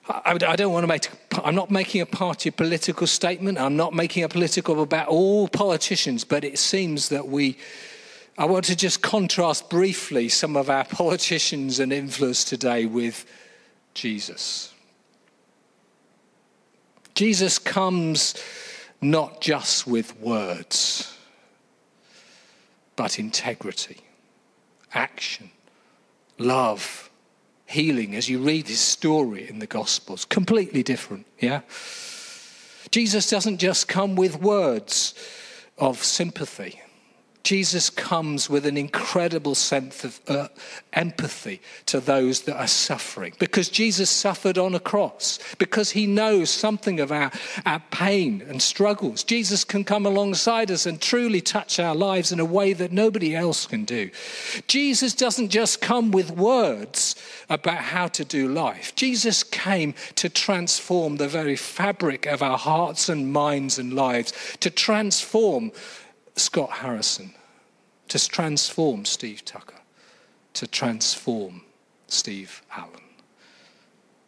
I, 0.09 0.37
I 0.47 0.55
don't 0.55 0.73
want 0.73 0.83
to 0.83 0.87
make, 0.87 1.07
I'm 1.43 1.53
not 1.53 1.69
making 1.69 2.01
a 2.01 2.05
party 2.05 2.49
political 2.49 3.05
statement. 3.05 3.59
I'm 3.59 3.77
not 3.77 3.93
making 3.93 4.23
a 4.23 4.29
political 4.29 4.81
about 4.81 5.07
all 5.07 5.47
politicians, 5.47 6.23
but 6.23 6.43
it 6.43 6.57
seems 6.57 7.09
that 7.09 7.27
we, 7.27 7.57
I 8.35 8.45
want 8.45 8.65
to 8.65 8.75
just 8.75 9.03
contrast 9.03 9.69
briefly 9.69 10.27
some 10.29 10.57
of 10.57 10.69
our 10.69 10.83
politicians 10.85 11.79
and 11.79 11.93
influence 11.93 12.43
today 12.43 12.87
with 12.87 13.23
Jesus. 13.93 14.68
Jesus 17.19 17.59
comes 17.59 18.33
not 19.01 19.41
just 19.41 19.85
with 19.85 20.17
words, 20.21 21.17
but 22.95 23.19
integrity, 23.19 23.97
action, 24.93 25.51
love, 26.37 27.09
healing. 27.65 28.15
As 28.15 28.29
you 28.29 28.39
read 28.39 28.69
his 28.69 28.79
story 28.79 29.49
in 29.49 29.59
the 29.59 29.67
Gospels, 29.67 30.23
completely 30.23 30.81
different, 30.81 31.25
yeah? 31.41 31.59
Jesus 32.89 33.29
doesn't 33.29 33.57
just 33.57 33.89
come 33.89 34.15
with 34.15 34.41
words 34.41 35.13
of 35.77 36.01
sympathy 36.01 36.81
Jesus 37.43 37.89
comes 37.89 38.49
with 38.49 38.65
an 38.65 38.77
incredible 38.77 39.55
sense 39.55 40.03
of 40.03 40.19
uh, 40.27 40.49
empathy 40.93 41.61
to 41.85 41.99
those 41.99 42.41
that 42.41 42.57
are 42.57 42.67
suffering 42.67 43.33
because 43.39 43.69
Jesus 43.69 44.09
suffered 44.09 44.57
on 44.57 44.75
a 44.75 44.79
cross, 44.79 45.39
because 45.57 45.91
he 45.91 46.05
knows 46.05 46.49
something 46.49 46.99
of 46.99 47.11
our, 47.11 47.31
our 47.65 47.81
pain 47.91 48.43
and 48.47 48.61
struggles. 48.61 49.23
Jesus 49.23 49.63
can 49.63 49.83
come 49.83 50.05
alongside 50.05 50.69
us 50.69 50.85
and 50.85 51.01
truly 51.01 51.39
touch 51.39 51.79
our 51.79 51.95
lives 51.95 52.31
in 52.31 52.39
a 52.39 52.45
way 52.45 52.73
that 52.73 52.91
nobody 52.91 53.35
else 53.35 53.65
can 53.65 53.85
do. 53.85 54.09
Jesus 54.67 55.13
doesn't 55.13 55.49
just 55.49 55.79
come 55.81 56.11
with 56.11 56.31
words 56.31 57.15
about 57.49 57.77
how 57.79 58.07
to 58.09 58.25
do 58.25 58.47
life, 58.49 58.93
Jesus 58.95 59.43
came 59.43 59.93
to 60.15 60.29
transform 60.29 61.15
the 61.17 61.27
very 61.27 61.55
fabric 61.55 62.25
of 62.25 62.43
our 62.43 62.57
hearts 62.57 63.07
and 63.07 63.31
minds 63.31 63.79
and 63.79 63.93
lives, 63.93 64.33
to 64.59 64.69
transform 64.69 65.71
Scott 66.39 66.71
Harrison, 66.71 67.33
to 68.07 68.27
transform 68.27 69.05
Steve 69.05 69.45
Tucker, 69.45 69.79
to 70.53 70.67
transform 70.67 71.61
Steve 72.07 72.63
Allan. 72.75 73.01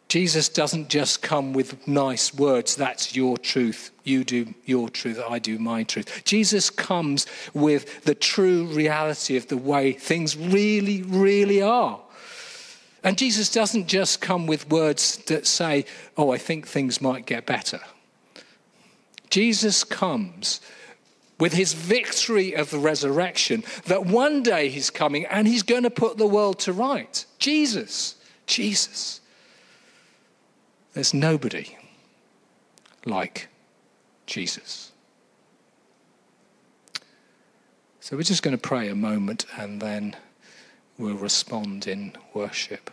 Jesus 0.08 0.50
doesn't 0.50 0.90
just 0.90 1.22
come 1.22 1.54
with 1.54 1.88
nice 1.88 2.34
words, 2.34 2.76
that's 2.76 3.16
your 3.16 3.38
truth, 3.38 3.90
you 4.04 4.24
do 4.24 4.52
your 4.66 4.90
truth, 4.90 5.18
I 5.26 5.38
do 5.38 5.58
my 5.58 5.84
truth. 5.84 6.22
Jesus 6.24 6.68
comes 6.68 7.26
with 7.54 8.04
the 8.04 8.14
true 8.14 8.66
reality 8.66 9.38
of 9.38 9.48
the 9.48 9.56
way 9.56 9.92
things 9.92 10.36
really, 10.36 11.02
really 11.02 11.62
are. 11.62 11.98
And 13.02 13.16
Jesus 13.16 13.50
doesn't 13.50 13.88
just 13.88 14.20
come 14.20 14.46
with 14.46 14.68
words 14.70 15.16
that 15.28 15.46
say, 15.46 15.86
oh, 16.16 16.30
I 16.30 16.36
think 16.36 16.68
things 16.68 17.00
might 17.00 17.24
get 17.24 17.46
better. 17.46 17.80
Jesus 19.30 19.82
comes 19.82 20.60
with 21.38 21.52
his 21.52 21.72
victory 21.72 22.54
of 22.54 22.70
the 22.70 22.78
resurrection, 22.78 23.64
that 23.86 24.06
one 24.06 24.42
day 24.42 24.68
he's 24.68 24.90
coming 24.90 25.26
and 25.26 25.48
he's 25.48 25.62
going 25.62 25.82
to 25.82 25.90
put 25.90 26.18
the 26.18 26.26
world 26.26 26.58
to 26.60 26.72
right. 26.72 27.24
Jesus, 27.38 28.16
Jesus. 28.46 29.20
There's 30.92 31.14
nobody 31.14 31.76
like 33.04 33.48
Jesus. 34.26 34.92
So 38.00 38.16
we're 38.16 38.22
just 38.22 38.42
going 38.42 38.56
to 38.56 38.60
pray 38.60 38.88
a 38.88 38.94
moment 38.94 39.46
and 39.56 39.80
then 39.80 40.16
we'll 40.98 41.16
respond 41.16 41.86
in 41.86 42.14
worship. 42.34 42.90